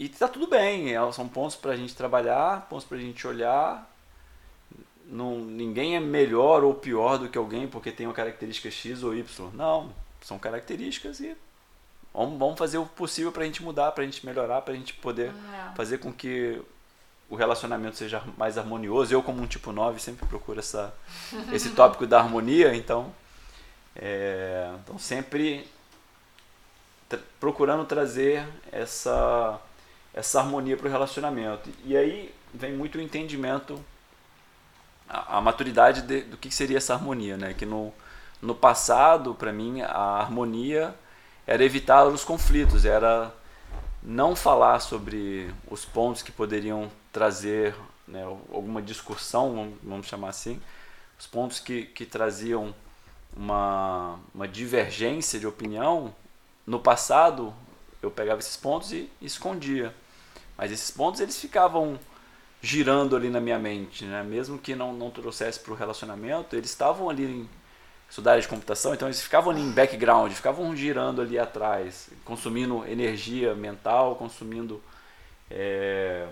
[0.00, 3.26] e tá tudo bem, é, são pontos para a gente trabalhar, pontos para a gente
[3.26, 3.86] olhar.
[5.04, 9.14] Não, ninguém é melhor ou pior do que alguém porque tem uma característica X ou
[9.14, 9.50] Y.
[9.52, 11.36] Não, são características e
[12.14, 14.76] vamos, vamos fazer o possível para a gente mudar, para a gente melhorar, para a
[14.76, 15.76] gente poder é.
[15.76, 16.58] fazer com que
[17.28, 19.12] o relacionamento seja mais harmonioso.
[19.12, 20.94] Eu, como um tipo 9, sempre procuro essa,
[21.52, 23.12] esse tópico da harmonia, então,
[23.94, 25.68] é, então sempre
[27.38, 29.60] procurando trazer essa
[30.12, 31.70] essa harmonia para o relacionamento.
[31.84, 33.82] E aí vem muito o entendimento,
[35.08, 37.54] a, a maturidade de, do que seria essa harmonia, né?
[37.54, 37.92] Que no,
[38.40, 40.94] no passado, para mim, a harmonia
[41.46, 43.32] era evitar os conflitos, era
[44.02, 47.74] não falar sobre os pontos que poderiam trazer
[48.06, 50.60] né, alguma discussão, vamos chamar assim,
[51.18, 52.74] os pontos que, que traziam
[53.36, 56.14] uma, uma divergência de opinião,
[56.66, 57.54] no passado
[58.02, 59.94] eu pegava esses pontos e escondia.
[60.56, 61.98] Mas esses pontos eles ficavam
[62.62, 64.22] girando ali na minha mente, né?
[64.22, 67.50] Mesmo que não, não trouxesse para o relacionamento, eles estavam ali em
[68.08, 73.54] estudar de computação, então eles ficavam ali em background, ficavam girando ali atrás, consumindo energia
[73.54, 74.82] mental, consumindo
[75.48, 76.28] é,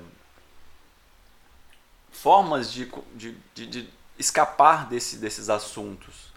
[2.11, 6.33] formas de, de, de, de escapar desse, desses assuntos.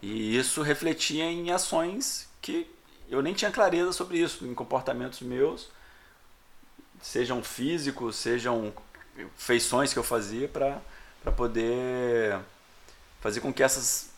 [0.00, 2.70] E isso refletia em ações que
[3.08, 5.68] eu nem tinha clareza sobre isso, em comportamentos meus,
[7.00, 8.72] sejam físicos, sejam
[9.36, 10.80] feições que eu fazia para
[11.36, 12.38] poder
[13.20, 14.10] fazer com que, essas,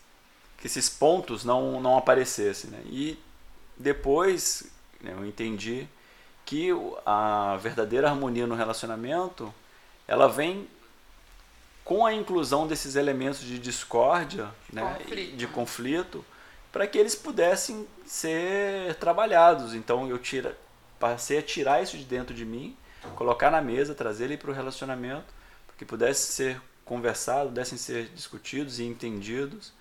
[0.59, 2.71] que esses pontos não, não aparecessem.
[2.71, 2.83] Né?
[2.87, 3.19] E
[3.77, 4.71] depois
[5.01, 5.89] né, eu entendi
[6.45, 6.71] que
[7.05, 9.53] a verdadeira harmonia no relacionamento
[10.07, 10.67] ela vem
[11.85, 15.37] com a inclusão desses elementos de discórdia, né, conflito.
[15.37, 16.25] de conflito,
[16.73, 19.75] para que eles pudessem ser trabalhados.
[19.75, 20.57] Então eu tira,
[20.99, 22.77] passei a tirar isso de dentro de mim
[23.15, 25.27] colocar na mesa, trazer ele para o relacionamento,
[25.67, 29.73] para que pudesse ser conversado, pudessem ser discutidos e entendidos.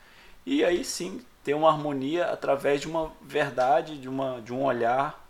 [0.45, 5.25] E aí sim ter uma harmonia através de uma verdade, de, uma, de um olhar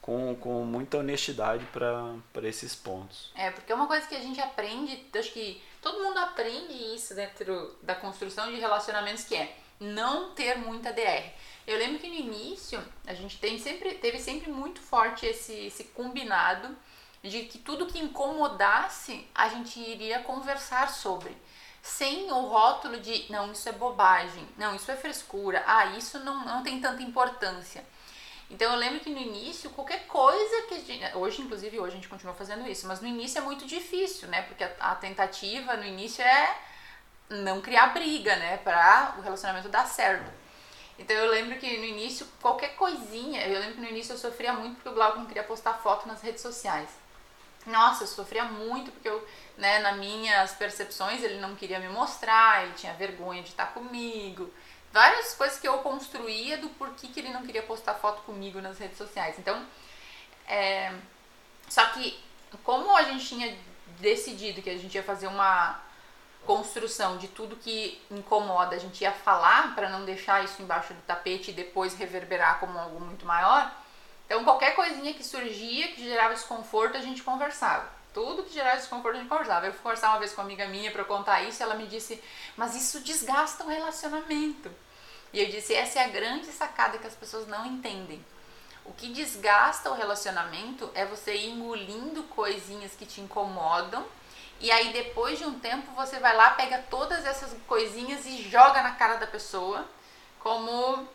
[0.00, 3.32] com, com muita honestidade para esses pontos.
[3.34, 7.14] É, porque é uma coisa que a gente aprende, acho que todo mundo aprende isso
[7.14, 11.32] dentro da construção de relacionamentos, que é não ter muita DR.
[11.66, 15.84] Eu lembro que no início a gente tem sempre, teve sempre muito forte esse, esse
[15.84, 16.76] combinado
[17.22, 21.34] de que tudo que incomodasse a gente iria conversar sobre.
[21.82, 26.44] Sem o rótulo de não, isso é bobagem, não, isso é frescura, ah, isso não,
[26.44, 27.84] não tem tanta importância.
[28.50, 32.08] Então eu lembro que no início, qualquer coisa que gente, hoje, inclusive hoje a gente
[32.08, 34.42] continua fazendo isso, mas no início é muito difícil, né?
[34.42, 36.58] Porque a, a tentativa no início é
[37.28, 38.58] não criar briga, né?
[38.58, 40.30] Para o relacionamento dar certo.
[40.98, 44.52] Então eu lembro que no início, qualquer coisinha, eu lembro que no início eu sofria
[44.52, 46.88] muito porque o Glauco não queria postar foto nas redes sociais.
[47.66, 52.62] Nossa, eu sofria muito porque eu, né, nas minhas percepções ele não queria me mostrar,
[52.62, 54.52] ele tinha vergonha de estar comigo.
[54.92, 58.78] Várias coisas que eu construía do porquê que ele não queria postar foto comigo nas
[58.78, 59.36] redes sociais.
[59.38, 59.66] Então,
[60.46, 60.94] é,
[61.68, 62.22] só que
[62.62, 63.58] como a gente tinha
[63.98, 65.80] decidido que a gente ia fazer uma
[66.46, 71.00] construção de tudo que incomoda, a gente ia falar para não deixar isso embaixo do
[71.02, 73.70] tapete e depois reverberar como algo muito maior
[74.26, 77.88] então, qualquer coisinha que surgia, que gerava desconforto, a gente conversava.
[78.12, 79.66] Tudo que gerava desconforto, a gente conversava.
[79.66, 81.86] Eu fui conversar uma vez com uma amiga minha para contar isso, e ela me
[81.86, 82.22] disse:
[82.56, 84.70] Mas isso desgasta o relacionamento.
[85.32, 88.24] E eu disse: Essa é a grande sacada que as pessoas não entendem.
[88.84, 94.04] O que desgasta o relacionamento é você ir engolindo coisinhas que te incomodam,
[94.60, 98.82] e aí depois de um tempo você vai lá, pega todas essas coisinhas e joga
[98.82, 99.84] na cara da pessoa,
[100.40, 101.06] como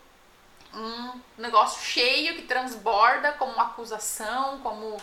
[0.74, 4.96] um negócio cheio que transborda como uma acusação, como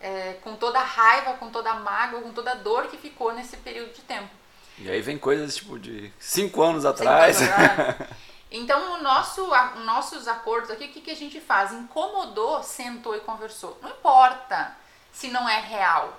[0.00, 3.32] é, com toda a raiva, com toda a mágoa, com toda a dor que ficou
[3.32, 4.30] nesse período de tempo.
[4.78, 7.36] E aí vem coisas tipo de cinco anos atrás.
[7.36, 8.10] Cinco anos atrás.
[8.50, 11.72] então, o nosso, a, nossos acordos aqui, o que, que a gente faz?
[11.72, 13.78] Incomodou, sentou e conversou.
[13.80, 14.76] Não importa
[15.12, 16.12] se não é real,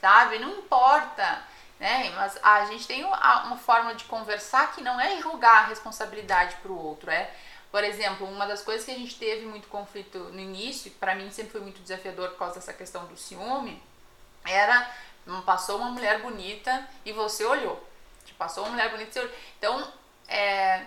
[0.00, 0.38] sabe?
[0.38, 1.42] Não importa.
[1.78, 2.10] Né?
[2.16, 6.72] Mas a gente tem uma, forma de conversar que não é julgar a responsabilidade para
[6.72, 7.30] o outro, é
[7.70, 11.30] por exemplo, uma das coisas que a gente teve muito conflito no início, para mim
[11.30, 13.82] sempre foi muito desafiador por causa dessa questão do ciúme,
[14.44, 14.90] era
[15.44, 17.86] passou uma mulher bonita e você olhou.
[18.38, 19.34] Passou uma mulher bonita e você olhou.
[19.58, 19.92] Então,
[20.28, 20.86] é,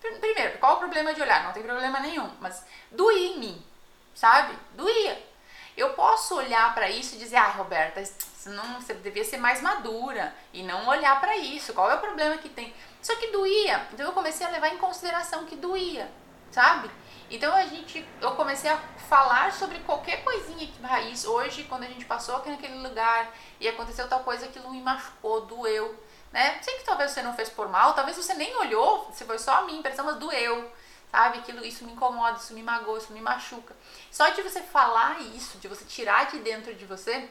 [0.00, 1.44] primeiro, qual o problema de olhar?
[1.44, 3.66] Não tem problema nenhum, mas doía em mim,
[4.14, 4.58] sabe?
[4.72, 5.31] Doía.
[5.76, 8.02] Eu posso olhar para isso e dizer, ah, Roberta,
[8.46, 11.72] não, você devia ser mais madura e não olhar para isso.
[11.72, 12.74] Qual é o problema que tem?
[13.00, 13.86] Só que doía.
[13.92, 16.10] Então eu comecei a levar em consideração que doía,
[16.50, 16.90] sabe?
[17.30, 18.76] Então a gente, eu comecei a
[19.08, 21.24] falar sobre qualquer coisinha que raiz.
[21.24, 25.46] Hoje, quando a gente passou aqui naquele lugar e aconteceu tal coisa, aquilo me machucou,
[25.46, 25.98] doeu,
[26.30, 26.58] né?
[26.60, 29.56] Sei que talvez você não fez por mal, talvez você nem olhou, se foi só
[29.56, 30.70] a minha impressão, mas doeu,
[31.12, 31.38] sabe?
[31.38, 33.76] Aquilo, isso me incomoda, isso me magoa, isso me machuca.
[34.10, 37.28] Só de você falar isso, de você tirar de dentro de você,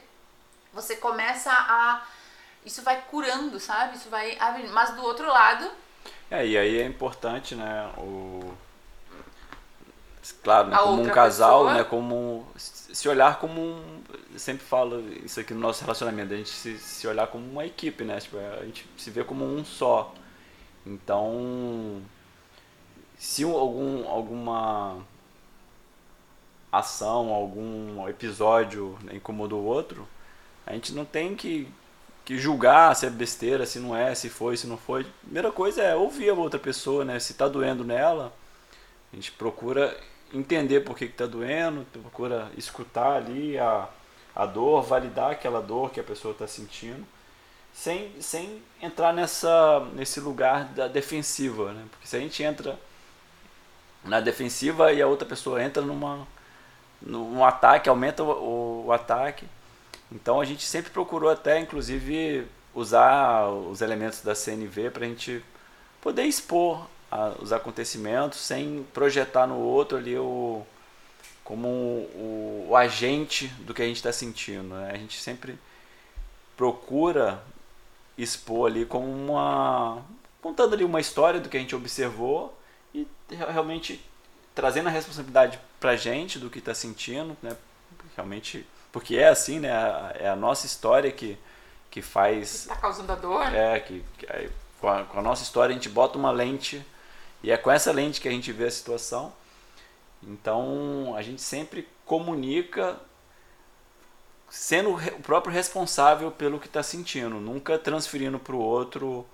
[0.71, 2.01] você começa a
[2.65, 3.97] isso vai curando, sabe?
[3.97, 4.71] Isso vai abrindo.
[4.71, 5.69] Mas do outro lado.
[6.29, 7.91] É, e aí é importante, né?
[7.97, 8.53] O.
[10.43, 11.73] Claro, né, como um casal, pessoa.
[11.73, 11.83] né?
[11.83, 14.03] Como se olhar como um.
[14.31, 17.65] Eu sempre falo isso aqui no nosso relacionamento, a gente se, se olhar como uma
[17.65, 18.19] equipe, né?
[18.19, 20.13] Tipo, a gente se vê como um só.
[20.85, 22.01] Então,
[23.21, 24.97] se algum, alguma
[26.71, 30.07] ação, algum episódio incomodou o outro,
[30.65, 31.71] a gente não tem que
[32.25, 35.05] que julgar se é besteira, se não é, se foi, se não foi.
[35.21, 37.19] Primeira coisa é ouvir a outra pessoa, né?
[37.19, 38.33] Se está doendo nela,
[39.13, 39.95] a gente procura
[40.33, 43.87] entender por que está doendo, procura escutar ali a,
[44.35, 47.05] a dor, validar aquela dor que a pessoa está sentindo,
[47.71, 51.71] sem, sem entrar nessa, nesse lugar da defensiva.
[51.71, 51.85] Né?
[51.91, 52.79] Porque se a gente entra
[54.03, 56.27] na defensiva e a outra pessoa entra numa,
[57.01, 59.45] num ataque, aumenta o, o ataque.
[60.11, 65.43] Então a gente sempre procurou até, inclusive, usar os elementos da CNV para a gente
[66.01, 70.65] poder expor a, os acontecimentos sem projetar no outro ali o,
[71.43, 74.75] como o, o agente do que a gente está sentindo.
[74.75, 74.91] Né?
[74.93, 75.57] A gente sempre
[76.57, 77.41] procura
[78.17, 80.03] expor ali como uma
[80.41, 82.57] contando ali uma história do que a gente observou
[82.93, 84.03] e realmente
[84.53, 87.55] trazendo a responsabilidade para a gente do que está sentindo, né?
[88.15, 89.69] Realmente, porque é assim, né?
[90.15, 91.37] É a nossa história que
[91.91, 92.61] que faz.
[92.61, 93.53] Está causando a dor.
[93.53, 94.49] É que, que
[94.79, 96.83] com, a, com a nossa história a gente bota uma lente
[97.43, 99.33] e é com essa lente que a gente vê a situação.
[100.23, 102.97] Então a gente sempre comunica
[104.49, 109.25] sendo o próprio responsável pelo que está sentindo, nunca transferindo para o outro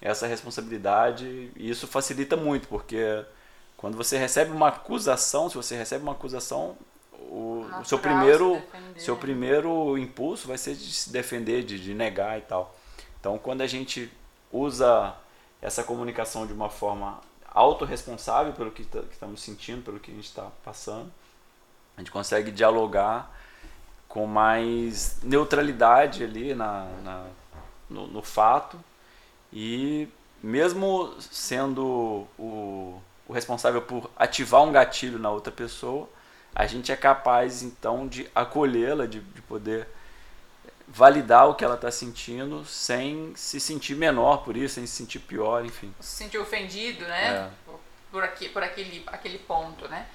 [0.00, 1.50] essa responsabilidade.
[1.56, 3.24] E isso facilita muito, porque
[3.76, 6.76] quando você recebe uma acusação, se você recebe uma acusação,
[7.12, 8.62] o, seu primeiro
[8.96, 12.74] seu primeiro impulso vai ser de se defender, de, de negar e tal.
[13.20, 14.10] Então, quando a gente
[14.52, 15.14] usa
[15.60, 20.14] essa comunicação de uma forma autorresponsável pelo que, tá, que estamos sentindo, pelo que a
[20.14, 21.12] gente está passando,
[21.96, 23.34] a gente consegue dialogar
[24.06, 27.26] com mais neutralidade ali na, na
[27.90, 28.78] no, no, fato
[29.52, 30.08] e
[30.42, 36.08] mesmo sendo o, o responsável por ativar um gatilho na outra pessoa,
[36.54, 39.86] a gente é capaz então de acolhê-la, de, de poder
[40.86, 45.18] validar o que ela está sentindo sem se sentir menor por isso, sem se sentir
[45.20, 45.94] pior, enfim.
[46.00, 47.50] Se sentir ofendido, né?
[47.66, 47.72] É.
[48.10, 50.06] Por, aqui, por aquele, aquele ponto, né?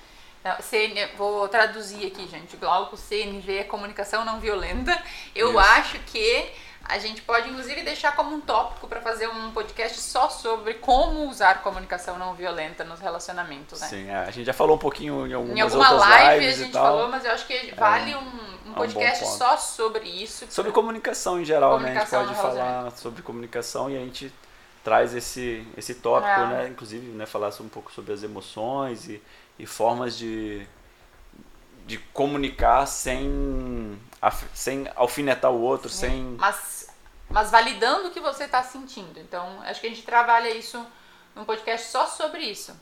[0.62, 2.58] CN, vou traduzir aqui, gente.
[2.58, 5.02] Glauco CNV é comunicação não violenta.
[5.34, 5.60] Eu Isso.
[5.60, 6.52] acho que
[6.84, 11.30] a gente pode, inclusive, deixar como um tópico para fazer um podcast só sobre como
[11.30, 13.88] usar comunicação não violenta nos relacionamentos, né?
[13.88, 16.74] Sim, é, a gente já falou um pouquinho em algumas Em alguma live a gente
[16.74, 20.46] falou, mas eu acho que vale é, um, um podcast é um só sobre isso.
[20.50, 22.26] Sobre comunicação em geral, comunicação né?
[22.26, 24.34] A gente pode falar sobre comunicação e a gente
[24.84, 26.48] traz esse, esse tópico, é.
[26.48, 26.68] né?
[26.68, 29.22] Inclusive, né, falar um pouco sobre as emoções e
[29.58, 30.68] e formas de,
[31.86, 34.00] de comunicar sem,
[34.54, 35.98] sem alfinetar o outro, Sim.
[35.98, 36.24] sem.
[36.40, 36.90] Mas,
[37.30, 39.20] mas validando o que você está sentindo.
[39.20, 40.86] Então, acho que a gente trabalha isso
[41.36, 42.74] num podcast só sobre isso.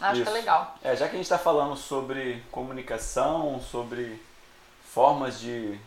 [0.00, 0.22] Acho isso.
[0.24, 0.76] que é legal.
[0.82, 4.20] É, já que a gente está falando sobre comunicação, sobre
[4.92, 5.78] formas de,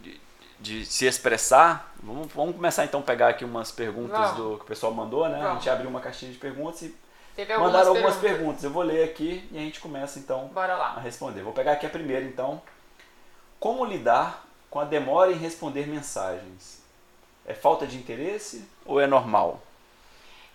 [0.00, 0.20] de,
[0.60, 4.66] de, se expressar, vamos, vamos começar então a pegar aqui umas perguntas do que o
[4.66, 5.38] pessoal mandou, né?
[5.38, 5.50] Vamos.
[5.50, 6.94] A gente abriu uma caixinha de perguntas e
[7.42, 8.38] Teve algumas Mandaram algumas perguntas.
[8.38, 8.64] perguntas.
[8.64, 11.42] Eu vou ler aqui e a gente começa então a responder.
[11.42, 12.62] Vou pegar aqui a primeira então.
[13.58, 16.80] Como lidar com a demora em responder mensagens?
[17.44, 19.60] É falta de interesse ou é normal?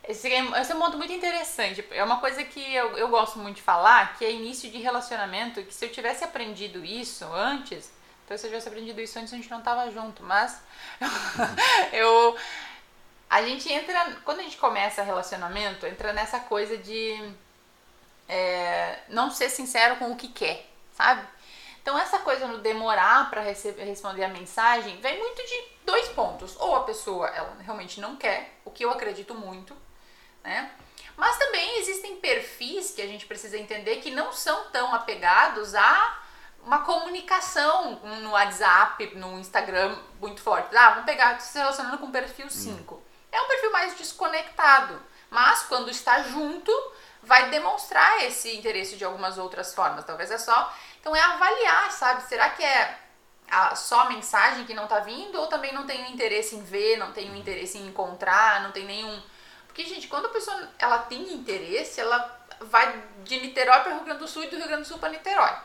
[0.08, 1.86] Esse, é, esse é um ponto muito interessante.
[1.92, 5.62] É uma coisa que eu, eu gosto muito de falar, que é início de relacionamento,
[5.64, 7.92] que se eu tivesse aprendido isso antes,
[8.24, 10.62] então se eu tivesse aprendido isso antes a gente não tava junto, mas
[11.92, 12.38] eu
[13.30, 17.34] a gente entra, quando a gente começa relacionamento, entra nessa coisa de
[18.28, 21.28] é, não ser sincero com o que quer, sabe?
[21.82, 26.56] Então essa coisa no demorar para responder a mensagem vem muito de dois pontos.
[26.60, 29.76] Ou a pessoa ela realmente não quer, o que eu acredito muito,
[30.44, 30.72] né?
[31.16, 36.20] Mas também existem perfis que a gente precisa entender que não são tão apegados a
[36.64, 40.76] uma comunicação no WhatsApp, no Instagram muito forte.
[40.76, 43.02] Ah, vamos pegar se relacionando com o perfil 5.
[43.32, 45.02] É um perfil mais desconectado.
[45.30, 46.72] Mas quando está junto,
[47.22, 50.06] vai demonstrar esse interesse de algumas outras formas.
[50.06, 50.74] Talvez é só.
[51.00, 52.24] Então é avaliar, sabe?
[52.24, 52.98] Será que é
[53.50, 56.98] a, só a mensagem que não está vindo ou também não tem interesse em ver,
[56.98, 59.22] não tem interesse em encontrar, não tem nenhum.
[59.68, 64.20] Porque, gente, quando a pessoa ela tem interesse, ela vai de Niterói para Rio Grande
[64.20, 65.56] do Sul e do Rio Grande do Sul para Niterói.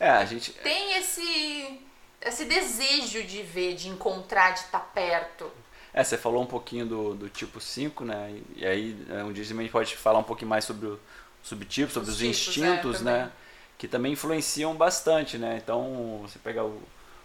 [0.00, 0.52] É, a gente.
[0.52, 1.80] Tem esse,
[2.20, 5.52] esse desejo de ver, de encontrar, de estar tá perto.
[5.92, 8.40] É, você falou um pouquinho do, do tipo 5, né?
[8.56, 11.00] E aí é, um dia a gente pode falar um pouquinho mais sobre o
[11.42, 13.32] subtipo, sobre os, os tipos, instintos, é, né?
[13.76, 15.60] Que também influenciam bastante, né?
[15.62, 16.82] Então, você pega o,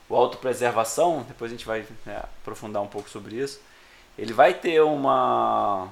[0.08, 3.60] o autopreservação, depois a gente vai né, aprofundar um pouco sobre isso.
[4.18, 5.90] Ele vai ter uma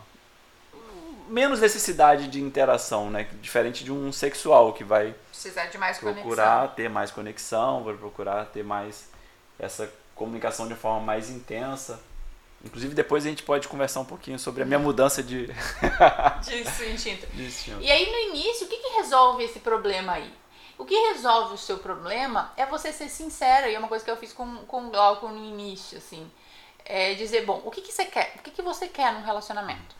[1.27, 3.27] menos necessidade de interação, né?
[3.41, 6.75] Diferente de um sexual que vai precisar de mais procurar conexão.
[6.75, 9.09] ter mais conexão, vai procurar ter mais
[9.57, 11.99] essa comunicação de forma mais intensa.
[12.63, 15.47] Inclusive, depois a gente pode conversar um pouquinho sobre a minha mudança de.
[16.45, 16.59] de
[16.91, 17.27] instinto.
[17.27, 17.81] de instinto.
[17.81, 20.31] E aí, no início, o que, que resolve esse problema aí?
[20.77, 24.09] O que resolve o seu problema é você ser sincera, e é uma coisa que
[24.11, 26.29] eu fiz com, com o Glauco no início, assim.
[26.85, 28.33] É dizer, bom, o que, que você quer?
[28.37, 29.95] O que, que você quer num relacionamento?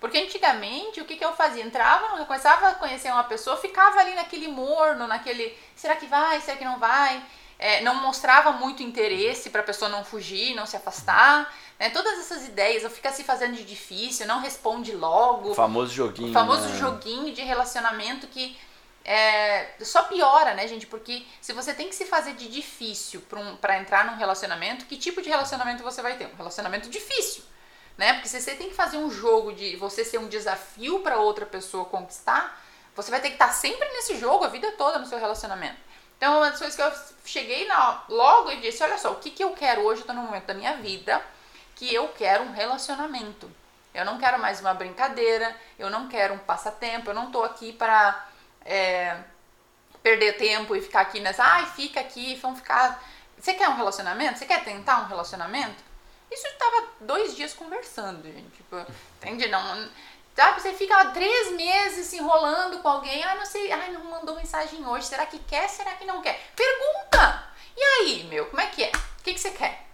[0.00, 1.62] Porque antigamente, o que, que eu fazia?
[1.62, 6.56] Entrava, começava a conhecer uma pessoa, ficava ali naquele morno, naquele, será que vai, será
[6.56, 7.22] que não vai?
[7.58, 11.54] É, não mostrava muito interesse para a pessoa não fugir, não se afastar.
[11.82, 11.90] Né?
[11.90, 15.50] Todas essas ideias, eu fica se fazendo de difícil, não responde logo.
[15.50, 16.30] O famoso joguinho.
[16.30, 16.78] O famoso né?
[16.78, 18.56] joguinho de relacionamento que
[19.04, 20.86] é, só piora, né, gente?
[20.86, 24.96] Porque se você tem que se fazer de difícil para um, entrar num relacionamento, que
[24.96, 26.26] tipo de relacionamento você vai ter?
[26.26, 27.42] Um relacionamento difícil,
[27.98, 28.12] né?
[28.12, 31.44] Porque se você tem que fazer um jogo de você ser um desafio para outra
[31.44, 32.62] pessoa conquistar,
[32.94, 35.80] você vai ter que estar tá sempre nesse jogo a vida toda no seu relacionamento.
[36.16, 36.92] Então, uma das coisas que eu
[37.24, 40.02] cheguei na, logo e disse: olha só, o que, que eu quero hoje?
[40.02, 41.20] Eu tô num momento da minha vida
[41.82, 43.50] que eu quero um relacionamento.
[43.92, 47.72] Eu não quero mais uma brincadeira, eu não quero um passatempo, eu não tô aqui
[47.72, 48.24] para
[48.64, 49.16] é,
[50.00, 53.02] perder tempo e ficar aqui nessa, ai, fica aqui, vamos ficar.
[53.36, 54.38] Você quer um relacionamento?
[54.38, 55.82] Você quer tentar um relacionamento?
[56.30, 58.58] Isso tava dois dias conversando, gente.
[58.58, 58.76] Tipo,
[59.16, 59.48] entende?
[59.48, 59.90] Não.
[60.36, 64.36] Sabe, você fica três meses se enrolando com alguém, ai, não sei, ai, não mandou
[64.36, 66.40] mensagem hoje, será que quer, será que não quer?
[66.54, 67.48] Pergunta!
[67.76, 68.92] E aí, meu, como é que é?
[69.18, 69.91] O que, que você quer?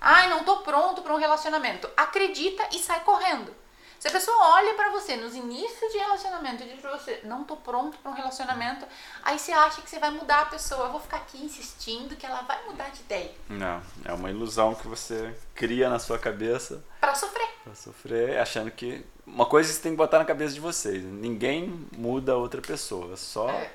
[0.00, 1.88] Ai, não tô pronto para um relacionamento.
[1.96, 3.54] Acredita e sai correndo.
[4.00, 7.44] Se a pessoa olha para você nos inícios de relacionamento e diz pra você, não
[7.44, 8.86] tô pronto para um relacionamento,
[9.22, 10.86] aí você acha que você vai mudar a pessoa.
[10.86, 13.30] Eu vou ficar aqui insistindo que ela vai mudar de ideia.
[13.46, 16.82] Não, é uma ilusão que você cria na sua cabeça.
[16.98, 17.46] Para sofrer.
[17.62, 19.04] Para sofrer, achando que.
[19.26, 23.18] Uma coisa você tem que botar na cabeça de vocês: ninguém muda outra pessoa.
[23.18, 23.70] Só, é.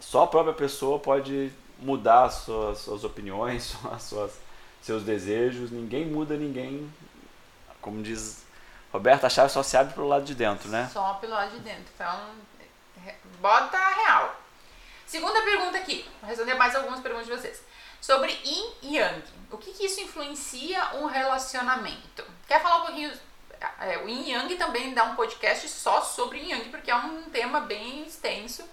[0.00, 4.32] só a própria pessoa pode mudar as suas, suas opiniões, as suas,
[4.88, 5.70] seus desejos.
[5.70, 6.90] Ninguém muda ninguém.
[7.80, 8.44] Como diz
[8.90, 10.88] Roberto, a chave só se abre pelo lado de dentro, né?
[10.92, 11.84] Só pelo lado de dentro.
[11.94, 12.20] Então,
[13.38, 14.40] bota a real.
[15.06, 16.08] Segunda pergunta aqui.
[16.20, 17.62] Vou responder mais algumas perguntas de vocês.
[18.00, 19.24] Sobre Yin e Yang.
[19.50, 22.24] O que, que isso influencia um relacionamento?
[22.46, 23.12] Quer falar um pouquinho?
[23.80, 26.96] É, o Yin e Yang também dá um podcast só sobre Yin Yang, porque é
[26.96, 28.64] um tema bem extenso.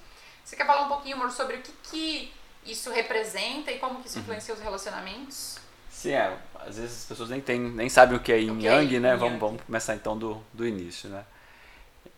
[0.43, 2.34] Você quer falar um pouquinho, amor, sobre o que, que
[2.66, 4.24] isso representa e como que isso uhum.
[4.24, 4.59] influencia uhum.
[4.59, 5.64] os relacionamentos?
[5.96, 6.38] Sim, é.
[6.68, 9.14] Às vezes as pessoas nem, tem, nem sabem o que é yin okay, yang, né?
[9.14, 11.24] Yin vamos, vamos começar então do, do início, né?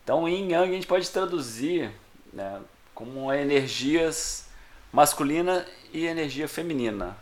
[0.03, 1.91] Então, yin yang a gente pode traduzir
[2.33, 2.59] né,
[2.95, 4.47] como energias
[4.91, 7.15] masculina e energia feminina.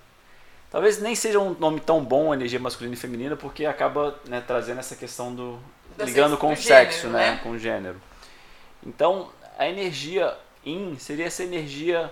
[0.72, 4.80] Talvez nem seja um nome tão bom, energia masculina e feminina, porque acaba né, trazendo
[4.80, 5.60] essa questão do.
[6.00, 7.32] ligando com o sexo, gênero, né?
[7.32, 7.40] né?
[7.44, 8.02] Com o gênero.
[8.86, 10.34] Então, a energia
[10.66, 12.12] yin seria essa energia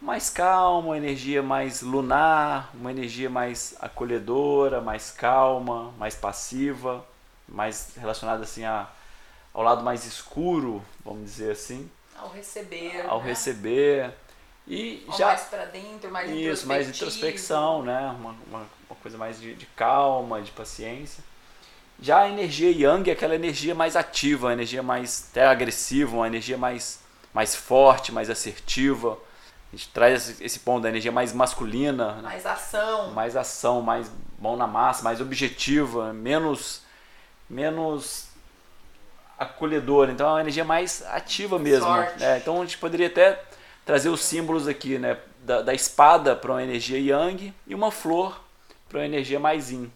[0.00, 7.04] mais calma, uma energia mais lunar, uma energia mais acolhedora, mais calma, mais passiva,
[7.46, 8.88] mais relacionada assim a,
[9.52, 11.90] ao lado mais escuro, vamos dizer assim.
[12.16, 13.04] Ao receber.
[13.06, 13.26] Ao né?
[13.26, 14.10] receber.
[14.66, 18.14] E Ou já mais para dentro, mais Isso, mais introspecção, né?
[18.18, 21.22] Uma, uma, uma coisa mais de, de, calma, de paciência.
[22.00, 26.26] Já a energia yang é aquela energia mais ativa, a energia mais até agressiva, uma
[26.26, 27.00] energia mais,
[27.34, 29.18] mais forte, mais assertiva
[29.72, 32.14] a gente traz esse ponto da energia mais masculina.
[32.16, 32.22] Né?
[32.22, 33.12] Mais ação.
[33.12, 36.82] Mais ação, mais mão na massa, mais objetiva, menos,
[37.48, 38.28] menos
[39.38, 40.10] acolhedora.
[40.10, 41.88] Então é uma energia mais ativa mesmo.
[41.88, 42.38] Né?
[42.38, 43.40] Então a gente poderia até
[43.84, 45.18] trazer os símbolos aqui, né?
[45.42, 48.38] Da, da espada para uma energia yang e uma flor
[48.88, 49.90] para uma energia mais yin.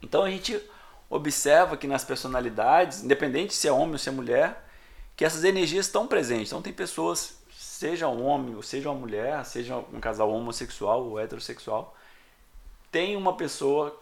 [0.00, 0.58] Então a gente
[1.10, 4.64] observa que nas personalidades, independente se é homem ou se é mulher,
[5.16, 6.48] que essas energias estão presentes.
[6.48, 7.37] Então tem pessoas
[7.78, 11.96] seja um homem ou seja uma mulher, seja um casal homossexual ou heterossexual,
[12.90, 13.96] tem uma pessoa,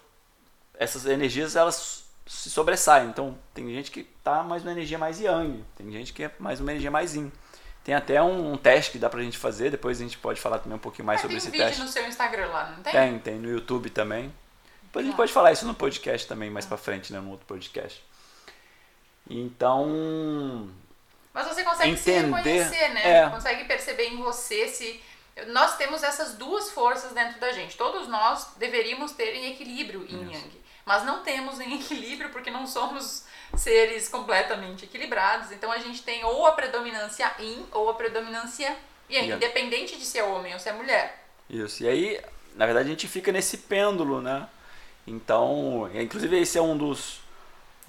[0.79, 3.11] essas energias elas se sobressaem.
[3.11, 6.59] Então tem gente que tá mais uma energia mais yang, tem gente que é mais
[6.59, 7.31] uma energia mais yin.
[7.85, 10.59] Tem até um, um, teste que dá pra gente fazer, depois a gente pode falar
[10.59, 11.59] também um pouquinho mais é, sobre esse teste.
[11.59, 12.93] Tem vídeo no seu Instagram lá, não tem?
[12.93, 14.33] Tem, tem no YouTube também.
[14.85, 17.45] Depois a gente pode falar isso no podcast também, mais pra frente, né, no outro
[17.47, 18.03] podcast.
[19.29, 20.71] Então,
[21.37, 23.25] mas você consegue Entender, se reconhecer, né?
[23.25, 23.29] É.
[23.29, 24.99] Consegue perceber em você se.
[25.49, 27.77] Nós temos essas duas forças dentro da gente.
[27.77, 30.63] Todos nós deveríamos ter em equilíbrio em Yang.
[30.87, 33.25] Mas não temos em equilíbrio porque não somos
[33.55, 35.53] seres completamente equilibrados.
[35.53, 38.75] Então a gente tem ou a predominância Yin ou a predominância
[39.11, 39.37] Yang, yeah.
[39.37, 41.23] independente de ser homem ou ser mulher.
[41.51, 41.83] Isso.
[41.83, 42.21] E aí,
[42.55, 44.49] na verdade, a gente fica nesse pêndulo, né?
[45.07, 47.21] Então, inclusive esse é um dos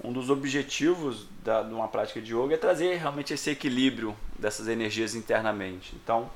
[0.02, 4.68] um dos objetivos da, de uma prática de yoga é trazer realmente esse equilíbrio dessas
[4.68, 5.94] energias internamente.
[5.96, 6.30] Então,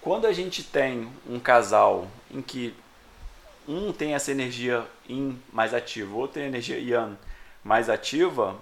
[0.00, 2.74] quando a gente tem um casal em que
[3.66, 7.16] um tem essa energia yin mais ativa, outro tem a energia yang
[7.62, 8.56] mais ativa,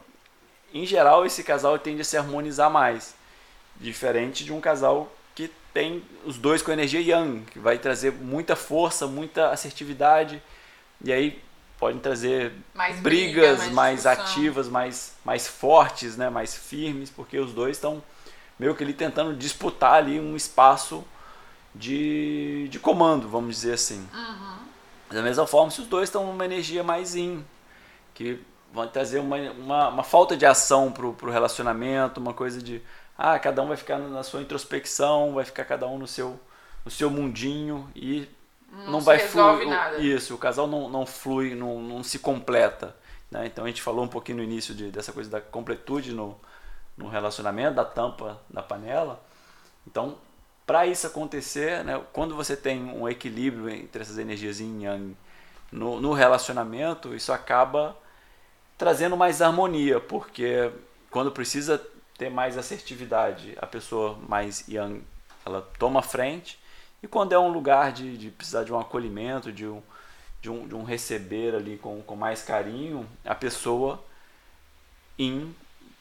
[0.73, 3.15] em geral esse casal tende a se harmonizar mais,
[3.77, 8.57] diferente de um casal que tem os dois com energia yang, que vai trazer muita
[8.57, 10.43] força, muita assertividade,
[11.05, 11.41] e aí
[11.79, 17.39] podem trazer Mais brigas briga, mais mais ativas, mais, mais fortes, né, mais firmes, porque
[17.39, 18.03] os dois estão
[18.59, 21.05] meio que ali tentando disputar ali um espaço
[21.75, 24.07] de, de comando, vamos dizer assim.
[25.11, 27.45] Da mesma forma, se os dois estão numa energia mais in,
[28.13, 28.41] que
[28.73, 32.83] vão trazer uma, uma, uma falta de ação pro, pro relacionamento, uma coisa de
[33.17, 36.39] ah, cada um vai ficar na sua introspecção, vai ficar cada um no seu,
[36.85, 38.29] no seu mundinho e
[38.71, 39.69] Não não, vai fluir.
[39.69, 39.99] nada.
[39.99, 42.95] Isso, o casal não, não flui, não, não se completa.
[43.31, 43.47] Né?
[43.47, 46.39] Então a gente falou um pouquinho no início de, dessa coisa da completude no,
[46.97, 49.23] no relacionamento, da tampa da panela.
[49.87, 50.17] Então,
[50.67, 55.17] para isso acontecer, né, quando você tem um equilíbrio entre essas energias yin yang
[55.73, 57.97] no, no relacionamento, isso acaba
[58.77, 60.71] trazendo mais harmonia, porque
[61.11, 61.83] quando precisa
[62.17, 65.03] ter mais assertividade, a pessoa mais yang,
[65.45, 66.58] ela toma frente,
[67.03, 69.83] e quando é um lugar de, de precisar de um acolhimento, de um,
[70.41, 74.03] de um, de um receber ali com, com mais carinho, a pessoa
[75.19, 75.55] yin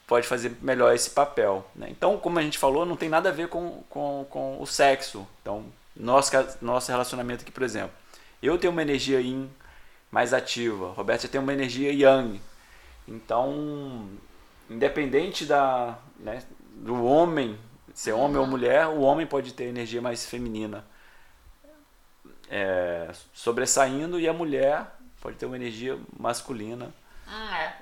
[0.06, 1.68] pode fazer melhor esse papel.
[1.74, 1.88] Né?
[1.90, 5.26] Então, como a gente falou, não tem nada a ver com, com, com o sexo.
[5.42, 6.32] Então, nosso,
[6.62, 7.92] nosso relacionamento aqui, por exemplo,
[8.42, 9.50] eu tenho uma energia yin
[10.10, 12.40] mais ativa, Roberta tem uma energia yang.
[13.06, 14.08] Então,
[14.70, 16.42] independente da, né,
[16.76, 17.58] do homem,
[17.98, 20.84] ser homem ou mulher, o homem pode ter energia mais feminina
[22.48, 24.86] é, sobressaindo e a mulher
[25.20, 26.94] pode ter uma energia masculina.
[27.26, 27.76] Hum, é.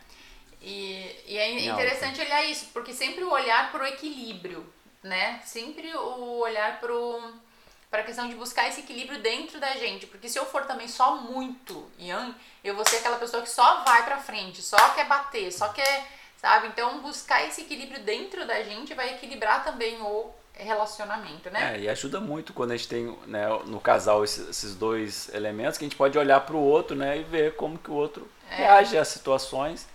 [0.63, 4.67] E, e é interessante olhar isso, porque sempre o olhar para o equilíbrio,
[5.03, 5.39] né?
[5.45, 10.07] Sempre o olhar para a questão de buscar esse equilíbrio dentro da gente.
[10.07, 13.85] Porque se eu for também só muito yang, eu vou ser aquela pessoa que só
[13.85, 16.09] vai pra frente, só quer bater, só quer,
[16.47, 16.69] sabe?
[16.69, 21.75] Então buscar esse equilíbrio dentro da gente vai equilibrar também o relacionamento, né?
[21.75, 25.77] É, e ajuda muito quando a gente tem né, no casal esses, esses dois elementos
[25.77, 28.31] que a gente pode olhar para o outro né, e ver como que o outro
[28.49, 28.57] É.
[28.57, 29.87] reage às situações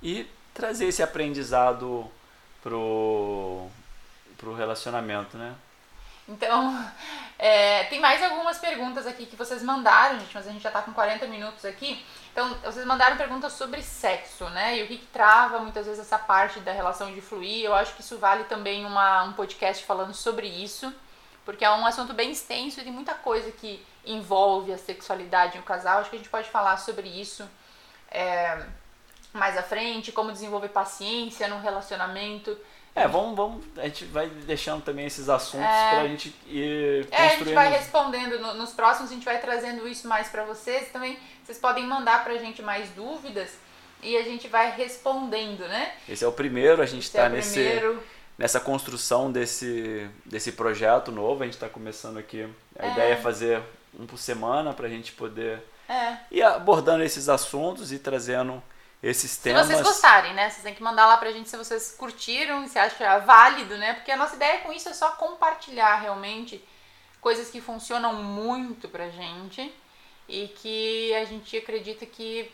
[0.00, 0.24] e
[0.54, 2.08] trazer esse aprendizado
[2.62, 3.66] pro,
[4.38, 5.54] pro relacionamento, né?
[6.28, 6.78] Então,
[7.38, 10.82] é, tem mais algumas perguntas aqui que vocês mandaram, gente, mas a gente já tá
[10.82, 12.04] com 40 minutos aqui.
[12.32, 14.78] Então, vocês mandaram perguntas sobre sexo, né?
[14.78, 17.64] E o que, que trava muitas vezes essa parte da relação de fluir.
[17.64, 20.94] Eu acho que isso vale também uma, um podcast falando sobre isso,
[21.44, 25.62] porque é um assunto bem extenso e tem muita coisa que envolve a sexualidade um
[25.62, 25.98] casal.
[25.98, 27.48] Acho que a gente pode falar sobre isso
[28.10, 28.62] é,
[29.32, 32.56] mais à frente, como desenvolver paciência no relacionamento.
[33.02, 35.90] É, vamos, vamos, a gente vai deixando também esses assuntos É.
[35.90, 37.54] para a gente ir É, a gente construindo.
[37.54, 40.88] vai respondendo no- nos próximos, a gente vai trazendo isso mais pra vocês.
[40.92, 43.50] Também vocês podem mandar pra gente mais dúvidas
[44.02, 45.92] e a gente vai respondendo, né?
[46.08, 48.02] Esse é o primeiro, a gente Esse é está o nesse, primeiro.
[48.36, 51.42] nessa construção desse, desse projeto novo.
[51.42, 52.48] A gente está começando aqui.
[52.78, 52.92] A É.
[52.92, 53.60] ideia é fazer
[53.98, 56.16] um por semana para a gente poder É.
[56.30, 58.62] ir abordando esses assuntos e trazendo
[59.02, 59.66] esses Se temas.
[59.66, 60.50] vocês gostarem, né?
[60.50, 63.94] Vocês têm que mandar lá pra gente se vocês curtiram, se acha válido, né?
[63.94, 66.62] Porque a nossa ideia com isso é só compartilhar realmente
[67.20, 69.72] coisas que funcionam muito pra gente
[70.28, 72.50] e que a gente acredita que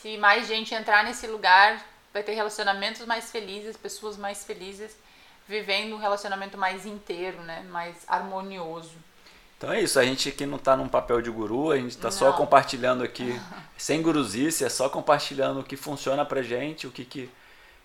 [0.00, 4.96] se mais gente entrar nesse lugar, vai ter relacionamentos mais felizes, pessoas mais felizes,
[5.48, 7.64] vivendo um relacionamento mais inteiro, né?
[7.70, 8.94] Mais harmonioso.
[9.64, 12.10] Então é isso, a gente aqui não está num papel de guru, a gente está
[12.10, 13.40] só compartilhando aqui,
[13.78, 17.30] sem guruzice, é só compartilhando o que funciona pra gente, o que, que,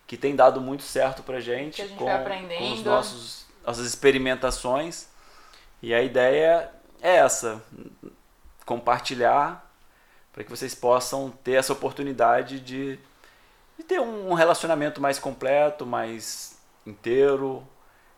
[0.05, 2.83] que tem dado muito certo pra gente, gente com, com os aprendendo.
[2.83, 5.07] nossos, nossas experimentações.
[5.81, 6.69] E a ideia
[7.01, 7.63] é essa,
[8.65, 9.65] compartilhar
[10.33, 12.99] para que vocês possam ter essa oportunidade de,
[13.77, 17.65] de ter um relacionamento mais completo, mais inteiro,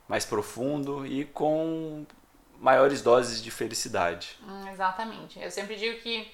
[0.07, 2.07] mais profundo e com
[2.62, 4.38] maiores doses de felicidade.
[4.47, 5.39] Hum, exatamente.
[5.39, 6.32] Eu sempre digo que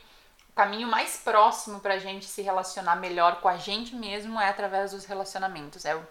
[0.50, 4.92] o caminho mais próximo pra gente se relacionar melhor com a gente mesmo é através
[4.92, 5.86] dos relacionamentos.
[5.86, 6.06] É o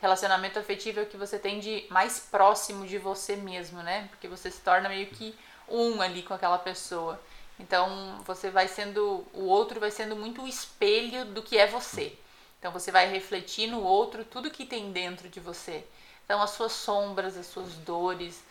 [0.00, 4.08] relacionamento afetivo é o que você tem de mais próximo de você mesmo, né?
[4.08, 5.36] Porque você se torna meio que
[5.68, 7.20] um ali com aquela pessoa.
[7.58, 9.26] Então você vai sendo.
[9.34, 12.16] O outro vai sendo muito o espelho do que é você.
[12.58, 15.84] Então você vai refletir no outro tudo que tem dentro de você.
[16.24, 18.42] Então as suas sombras, as suas dores,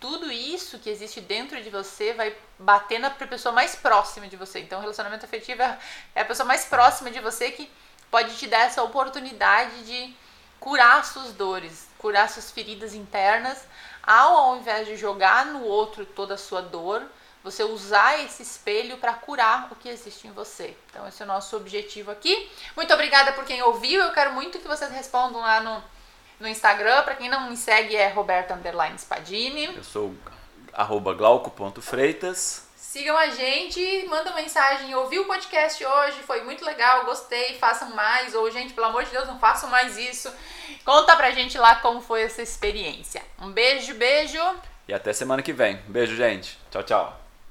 [0.00, 4.60] tudo isso que existe dentro de você vai bater na pessoa mais próxima de você.
[4.60, 5.78] Então, o relacionamento afetivo é
[6.14, 7.70] é a pessoa mais próxima de você que
[8.10, 10.14] pode te dar essa oportunidade de
[10.60, 13.66] curar suas dores, curar suas feridas internas,
[14.02, 17.02] ao, ao invés de jogar no outro toda a sua dor,
[17.42, 20.76] você usar esse espelho para curar o que existe em você.
[20.90, 22.50] Então, esse é o nosso objetivo aqui.
[22.74, 24.02] Muito obrigada por quem ouviu.
[24.02, 25.82] Eu quero muito que vocês respondam lá no
[26.40, 27.02] no Instagram.
[27.02, 29.66] Para quem não me segue é Roberto Underline Spadini.
[29.66, 30.14] Eu sou
[30.72, 32.66] arroba glauco.freitas.
[32.76, 38.34] Sigam a gente, mandam mensagem, ouvi o podcast hoje, foi muito legal, gostei, façam mais,
[38.34, 40.32] ou gente, pelo amor de Deus, não façam mais isso.
[40.86, 43.22] Conta pra gente lá como foi essa experiência.
[43.38, 44.40] Um beijo, beijo.
[44.88, 45.76] E até semana que vem.
[45.86, 46.58] Beijo, gente.
[46.70, 47.17] Tchau, tchau.